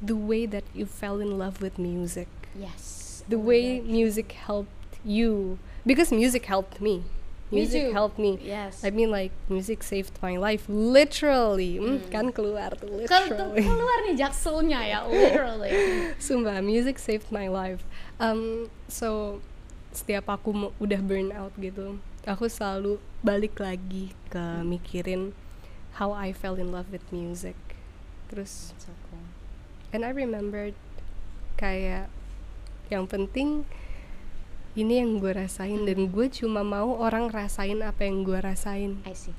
the 0.00 0.16
way 0.16 0.48
that 0.48 0.64
you 0.72 0.88
fell 0.88 1.20
in 1.20 1.36
love 1.36 1.60
with 1.60 1.76
music 1.76 2.28
yes. 2.56 3.20
the 3.28 3.36
Oh 3.36 3.44
way 3.44 3.78
God. 3.78 3.92
music 3.92 4.28
helped 4.40 4.96
you 5.04 5.60
because 5.84 6.08
music 6.08 6.48
helped 6.48 6.80
Me 6.80 7.04
music 7.50 7.88
too. 7.88 7.92
helped 7.92 8.16
me 8.16 8.36
Yes. 8.38 8.84
I 8.84 8.90
mean 8.90 9.08
like 9.08 9.32
music 9.48 9.80
saved 9.80 10.16
my 10.20 10.36
life 10.36 10.68
literally 10.68 11.80
Hmm, 11.80 12.04
kan 12.08 12.28
keluar 12.30 12.74
tuh 12.74 12.90
literally 12.92 13.64
keluar 13.64 13.98
nih 14.04 14.16
jakselnya 14.16 14.80
ya, 14.82 15.00
literally. 15.08 15.72
Sumpah, 16.16 16.60
music 16.60 16.98
saved 16.98 17.30
my 17.30 17.48
life. 17.48 17.80
Um, 18.18 18.68
so 18.86 19.40
setiap 19.88 20.28
aku 20.28 20.52
udah 20.76 21.00
burn 21.00 21.32
out 21.32 21.56
gitu, 21.56 21.96
aku 22.22 22.46
selalu 22.46 23.00
balik 23.20 23.56
lagi 23.56 24.12
ke 24.28 24.60
mikirin 24.62 25.32
how 25.96 26.12
I 26.12 26.30
fell 26.30 26.54
in 26.54 26.68
love 26.70 26.92
with 26.92 27.02
music. 27.08 27.56
Terus, 28.28 28.76
So 28.76 28.92
cool. 29.08 29.24
and 29.90 30.04
I 30.04 30.12
remembered 30.12 30.76
kayak 31.56 32.12
yang 32.88 33.08
penting 33.08 33.64
ini 34.78 35.02
yang 35.02 35.18
gue 35.18 35.34
rasain 35.34 35.82
dan 35.82 36.06
gue 36.06 36.26
cuma 36.30 36.62
mau 36.62 36.94
orang 36.96 37.26
rasain 37.28 37.82
apa 37.82 38.06
yang 38.06 38.22
gue 38.22 38.38
rasain. 38.38 39.02
I 39.02 39.10
see. 39.12 39.34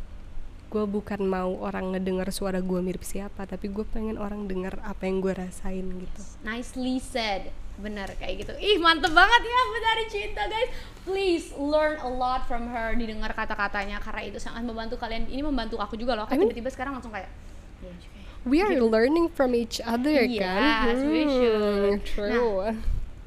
Gue 0.68 0.84
bukan 0.84 1.24
mau 1.24 1.56
orang 1.64 1.96
ngedengar 1.96 2.28
suara 2.30 2.60
gue 2.60 2.78
mirip 2.78 3.02
siapa, 3.02 3.48
tapi 3.48 3.72
gue 3.72 3.88
pengen 3.88 4.20
orang 4.20 4.46
dengar 4.46 4.78
apa 4.84 5.08
yang 5.08 5.24
gue 5.24 5.32
rasain 5.32 5.82
gitu. 5.88 6.22
Nicely 6.44 7.00
said. 7.00 7.50
Bener 7.80 8.12
kayak 8.20 8.44
gitu. 8.44 8.54
Ih, 8.60 8.76
mantep 8.78 9.16
banget 9.16 9.40
ya 9.40 9.60
Betari 9.72 10.06
Cinta, 10.12 10.44
guys. 10.46 10.70
Please 11.08 11.56
learn 11.56 11.96
a 12.04 12.12
lot 12.12 12.44
from 12.44 12.68
her 12.68 12.92
didengar 12.92 13.32
kata-katanya 13.32 14.04
karena 14.04 14.28
itu 14.28 14.38
sangat 14.38 14.68
membantu 14.68 15.00
kalian. 15.00 15.24
Ini 15.26 15.40
membantu 15.40 15.80
aku 15.80 15.96
juga 15.96 16.20
loh. 16.20 16.28
Aku 16.28 16.36
I 16.36 16.38
mean- 16.38 16.52
tiba-tiba 16.52 16.70
sekarang 16.70 17.00
langsung 17.00 17.16
kayak 17.16 17.32
Iya 17.80 17.96
juga 17.96 18.18
ya. 18.20 18.28
We 18.44 18.60
are 18.60 18.76
learning 18.76 19.32
from 19.32 19.56
each 19.56 19.80
other 19.80 20.12
Yes, 20.28 20.44
kan? 20.44 21.08
we 21.08 21.24
should. 21.24 22.04
True. 22.04 22.76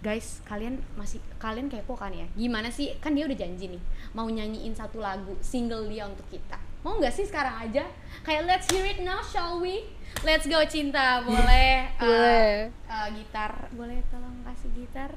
Guys, 0.03 0.43
kalian 0.43 0.83
masih 0.99 1.23
kalian 1.39 1.71
kepo 1.71 1.95
kan 1.95 2.11
ya? 2.11 2.27
Gimana 2.35 2.75
sih? 2.75 2.91
Kan 2.99 3.15
dia 3.15 3.23
udah 3.23 3.39
janji 3.39 3.71
nih 3.71 3.83
mau 4.13 4.27
nyanyiin 4.27 4.75
satu 4.75 4.99
lagu 4.99 5.39
single 5.39 5.87
dia 5.87 6.11
untuk 6.11 6.27
kita. 6.27 6.59
Mau 6.83 6.99
nggak 6.99 7.15
sih 7.15 7.23
sekarang 7.23 7.55
aja? 7.63 7.87
Kayak 8.27 8.43
let's 8.51 8.67
hear 8.67 8.83
it 8.83 8.99
now, 9.07 9.23
shall 9.23 9.63
we? 9.63 9.87
Let's 10.27 10.51
go 10.51 10.59
cinta, 10.67 11.23
boleh? 11.27 11.87
uh, 11.97 12.03
Boleh. 12.03 12.51
uh, 12.91 13.07
gitar, 13.15 13.71
boleh 13.71 14.03
tolong 14.11 14.43
kasih 14.43 14.75
gitar, 14.75 15.15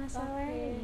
Mas 0.00 0.16
Soleh? 0.16 0.80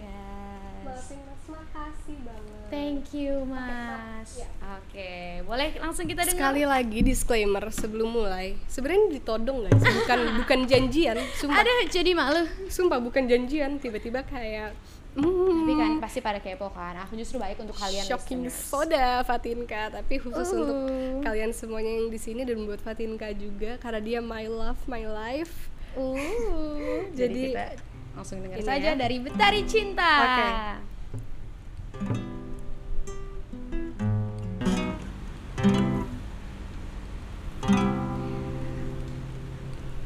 Yes. 0.83 1.15
Mas, 1.15 1.43
makasih 1.49 2.17
banget. 2.23 2.61
Thank 2.69 3.13
you, 3.13 3.45
Mas. 3.45 4.41
ya. 4.41 4.49
Oke, 4.75 5.13
boleh 5.45 5.77
langsung 5.77 6.09
kita 6.09 6.25
dengar. 6.25 6.35
Sekali 6.35 6.63
lagi 6.65 6.99
disclaimer 7.01 7.65
sebelum 7.69 8.09
mulai. 8.11 8.57
Sebenarnya 8.65 9.13
ditodong 9.13 9.69
guys, 9.69 9.83
bukan 9.83 10.19
bukan 10.41 10.59
janjian. 10.65 11.17
Sumpah, 11.37 11.61
Aduh, 11.61 11.85
jadi 11.87 12.11
malu. 12.13 12.43
sumpah 12.67 12.99
bukan 12.99 13.29
janjian. 13.29 13.77
Tiba-tiba 13.77 14.25
kayak 14.25 14.73
hmm, 15.13 15.53
Tapi 15.61 15.73
kan 15.77 15.93
pasti 16.01 16.19
pada 16.19 16.41
kepo 16.41 16.73
kan. 16.73 16.97
Aku 17.05 17.13
justru 17.15 17.37
baik 17.37 17.61
untuk 17.61 17.77
kalian 17.77 18.09
shocking 18.09 18.49
listeners. 18.49 18.73
soda 18.73 19.21
Fatinka, 19.23 19.93
tapi 19.93 20.17
khusus 20.17 20.49
Uh. 20.49 20.57
untuk 20.65 20.79
kalian 21.23 21.53
semuanya 21.53 21.93
yang 21.93 22.09
di 22.09 22.17
sini 22.17 22.43
dan 22.43 22.65
buat 22.65 22.81
Fatinka 22.81 23.29
juga 23.37 23.77
karena 23.77 24.01
dia 24.01 24.19
my 24.19 24.49
love, 24.49 24.81
my 24.89 25.05
life. 25.05 25.69
Uh, 25.93 26.17
jadi, 27.13 27.29
Jadi, 27.29 27.43
kita 27.53 27.67
langsung 28.13 28.45
dengar 28.45 28.61
saja 28.61 28.93
ya. 28.93 28.99
dari 28.99 29.17
Betari 29.21 29.65
Cinta. 29.65 30.13
Oke. 30.23 30.49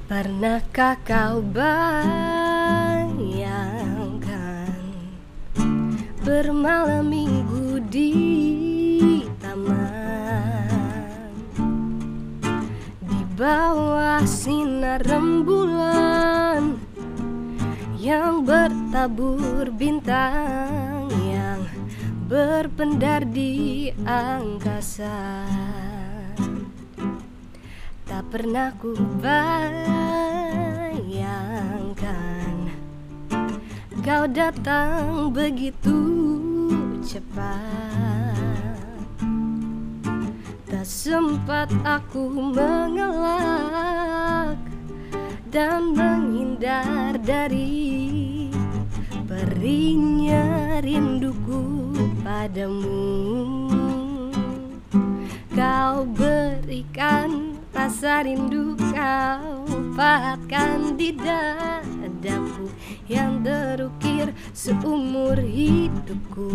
Pernahkah 0.07 0.97
kau 1.03 1.43
bayangkan 1.43 2.07
bermalam 6.23 7.11
minggu 7.11 7.83
di 7.91 8.15
taman 9.43 11.35
di 13.03 13.21
bawah 13.35 14.23
sinar 14.25 15.05
rembulan 15.05 16.16
yang 18.07 18.47
bertabur 18.47 19.67
bintang 19.75 21.11
yang 21.27 21.67
berpendar 22.31 23.27
di 23.27 23.91
angkasa. 24.07 25.43
Tak 28.07 28.23
pernah 28.31 28.71
ku 28.79 28.95
bayangkan 29.19 29.67
kau 34.07 34.31
datang 34.31 35.35
begitu 35.35 35.99
cepat. 37.03 38.79
Tak 40.71 40.87
sempat 40.87 41.75
aku 41.83 42.55
mengelak 42.55 43.87
dan 45.57 45.97
menghindar 45.97 47.17
dari 47.17 48.45
perinya 49.25 50.77
rinduku 50.85 51.97
padamu. 52.21 53.25
Kau 55.57 56.05
berikan 56.13 57.57
rasa 57.73 58.29
rindu 58.29 58.77
kau 58.93 59.65
pahatkan 59.97 61.01
di 61.01 61.17
dadaku 61.17 62.69
yang 63.09 63.41
terukir 63.41 64.37
seumur 64.53 65.41
hidupku 65.41 66.53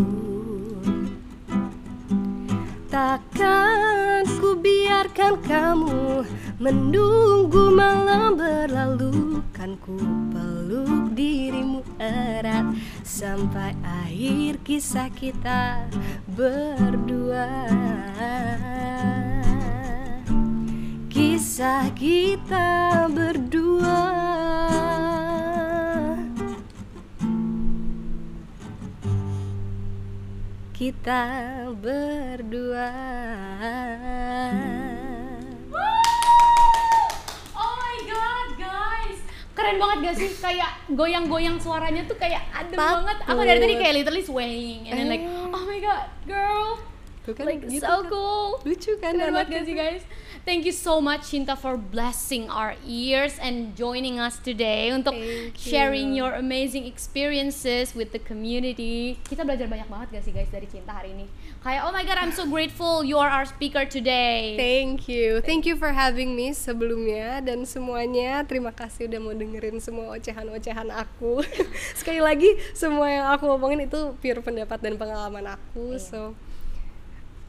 Takkan 2.91 4.27
ku 4.43 4.59
biarkan 4.59 5.39
kamu 5.47 6.27
Menunggu 6.59 7.71
malam 7.71 8.35
berlalu 8.35 9.39
Kan 9.55 9.79
ku 9.79 9.95
peluk 10.35 11.15
dirimu 11.15 11.79
erat 11.95 12.75
Sampai 13.07 13.71
akhir 13.79 14.59
kisah 14.67 15.07
kita 15.07 15.87
berdua. 16.27 17.47
Kisah 21.11 21.91
kita 21.95 23.07
berdua 23.07 24.30
Kita 30.81 31.21
berdua 31.77 32.89
Oh 37.53 37.73
my 37.77 37.97
god, 38.01 38.47
guys. 38.57 39.19
Keren 39.53 39.77
banget 39.77 39.97
gak 40.01 40.15
sih? 40.17 40.29
Kayak 40.41 40.71
goyang-goyang 40.89 41.61
suaranya 41.61 42.01
tuh 42.09 42.17
kayak 42.17 42.41
adem 42.49 42.73
Takut. 42.73 42.97
banget. 42.97 43.17
Aku 43.29 43.41
dari 43.45 43.59
tadi 43.61 43.75
kayak 43.77 43.93
literally 43.93 44.25
swaying 44.25 44.89
and 44.89 44.95
then 44.97 45.05
like, 45.05 45.21
Eh. 45.21 45.53
oh 45.53 45.63
my 45.63 45.77
god, 45.77 46.09
girl. 46.25 46.81
Tuh 47.21 47.37
kan 47.37 47.45
like 47.45 47.61
gitu 47.69 47.85
so 47.85 48.01
kan. 48.01 48.09
cool. 48.09 48.49
Lucu 48.65 48.91
kan 48.97 49.13
Keren 49.13 49.29
banget 49.29 49.47
gak 49.53 49.63
sih 49.69 49.75
guys? 49.77 50.01
Thank 50.41 50.65
you 50.65 50.73
so 50.73 50.97
much 50.97 51.29
Cinta 51.29 51.53
for 51.53 51.77
blessing 51.77 52.49
our 52.49 52.73
ears 52.81 53.37
and 53.37 53.77
joining 53.77 54.17
us 54.17 54.41
today 54.41 54.89
untuk 54.89 55.13
Thank 55.13 55.53
you. 55.53 55.69
sharing 55.69 56.17
your 56.17 56.33
amazing 56.33 56.89
experiences 56.89 57.93
with 57.93 58.09
the 58.09 58.17
community. 58.17 59.21
Kita 59.21 59.45
belajar 59.45 59.69
banyak 59.69 59.85
banget 59.85 60.17
gak 60.17 60.23
sih 60.25 60.33
guys 60.33 60.49
dari 60.49 60.65
Cinta 60.65 60.97
hari 60.97 61.13
ini? 61.13 61.29
Kayak 61.61 61.85
oh 61.85 61.93
my 61.93 62.01
god, 62.01 62.17
I'm 62.17 62.33
so 62.33 62.49
grateful 62.49 63.05
you 63.05 63.21
are 63.21 63.29
our 63.29 63.45
speaker 63.45 63.85
today. 63.85 64.57
Thank 64.57 65.05
you, 65.05 65.45
thank 65.45 65.69
you 65.69 65.77
for 65.77 65.93
having 65.93 66.33
me 66.33 66.57
sebelumnya 66.57 67.45
dan 67.45 67.61
semuanya 67.69 68.41
terima 68.49 68.73
kasih 68.73 69.05
udah 69.05 69.21
mau 69.21 69.37
dengerin 69.37 69.77
semua 69.77 70.17
ocehan-ocehan 70.17 70.89
aku. 70.89 71.45
Sekali 72.01 72.17
lagi 72.17 72.49
semua 72.73 73.05
yang 73.05 73.25
aku 73.29 73.45
ngomongin 73.45 73.85
itu 73.85 74.17
pure 74.17 74.41
pendapat 74.41 74.81
dan 74.81 74.97
pengalaman 74.97 75.53
aku. 75.53 75.93
Iya. 75.93 76.01
So 76.01 76.19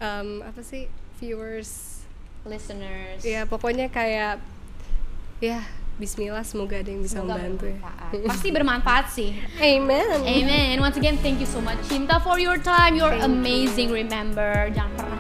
um, 0.03 0.43
apa 0.43 0.61
sih 0.67 0.91
viewers? 1.23 2.03
Listeners. 2.43 3.23
Ya 3.23 3.47
pokoknya 3.47 3.87
kayak 3.87 4.43
ya 5.39 5.63
Bismillah 6.01 6.43
semoga 6.43 6.81
ada 6.81 6.89
yang 6.89 7.05
bisa 7.05 7.21
Semoga 7.21 7.39
membantu 7.39 7.69
ya. 7.69 7.79
bermanfaat. 7.79 8.27
Pasti 8.27 8.49
bermanfaat 8.51 9.07
sih. 9.13 9.31
Amen. 9.61 10.25
Amen. 10.25 10.75
Once 10.81 10.99
again, 10.99 11.21
thank 11.21 11.39
you 11.39 11.47
so 11.47 11.63
much 11.63 11.79
Cinta 11.87 12.19
for 12.19 12.41
your 12.41 12.59
time. 12.59 12.97
You're 12.99 13.13
Thank 13.13 13.29
amazing. 13.29 13.95
Remember, 13.95 14.73
jangan 14.75 14.93
pernah 14.99 15.19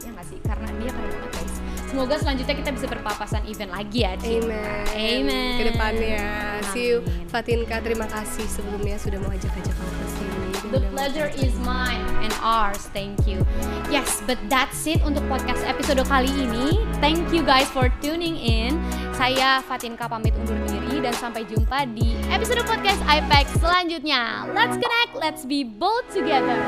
ya 0.00 0.08
nggak 0.14 0.26
sih? 0.30 0.38
Karena 0.40 0.68
dia 0.78 0.90
keren 0.94 1.10
banget 1.10 1.30
guys. 1.36 1.54
Semoga 1.90 2.14
selanjutnya 2.22 2.54
kita 2.54 2.70
bisa 2.72 2.86
berpapasan 2.86 3.42
event 3.50 3.72
lagi 3.74 3.98
ya, 4.06 4.12
Cinta. 4.16 4.46
Amen. 4.46 4.84
Amen. 4.94 5.54
Ke 5.58 5.64
depannya, 5.74 6.24
see 6.72 6.84
you. 6.94 6.96
Fatinka. 7.28 7.76
Terima 7.82 8.06
kasih 8.08 8.46
sebelumnya 8.48 8.96
sudah 8.96 9.18
mau 9.20 9.34
ajak-ajak 9.34 9.74
aku 9.74 9.94
ke 10.00 10.06
sini. 10.16 10.35
The 10.72 10.82
pleasure 10.90 11.30
is 11.38 11.54
mine 11.62 12.02
and 12.26 12.34
ours. 12.42 12.90
Thank 12.90 13.26
you. 13.26 13.46
Yes, 13.86 14.22
but 14.26 14.34
that's 14.50 14.82
it 14.90 14.98
untuk 15.06 15.22
podcast 15.30 15.62
episode 15.62 16.02
kali 16.10 16.26
ini. 16.26 16.82
Thank 16.98 17.30
you 17.30 17.46
guys 17.46 17.70
for 17.70 17.86
tuning 18.02 18.34
in. 18.34 18.74
Saya 19.14 19.62
Fatinka 19.62 20.10
pamit 20.10 20.34
undur 20.34 20.58
diri 20.66 20.98
dan 21.00 21.14
sampai 21.14 21.46
jumpa 21.46 21.86
di 21.94 22.18
episode 22.34 22.66
podcast 22.66 22.98
IPEX 23.06 23.46
selanjutnya. 23.62 24.50
Let's 24.50 24.74
connect, 24.74 25.12
let's 25.16 25.42
be 25.46 25.62
bold 25.62 26.04
together. 26.10 26.66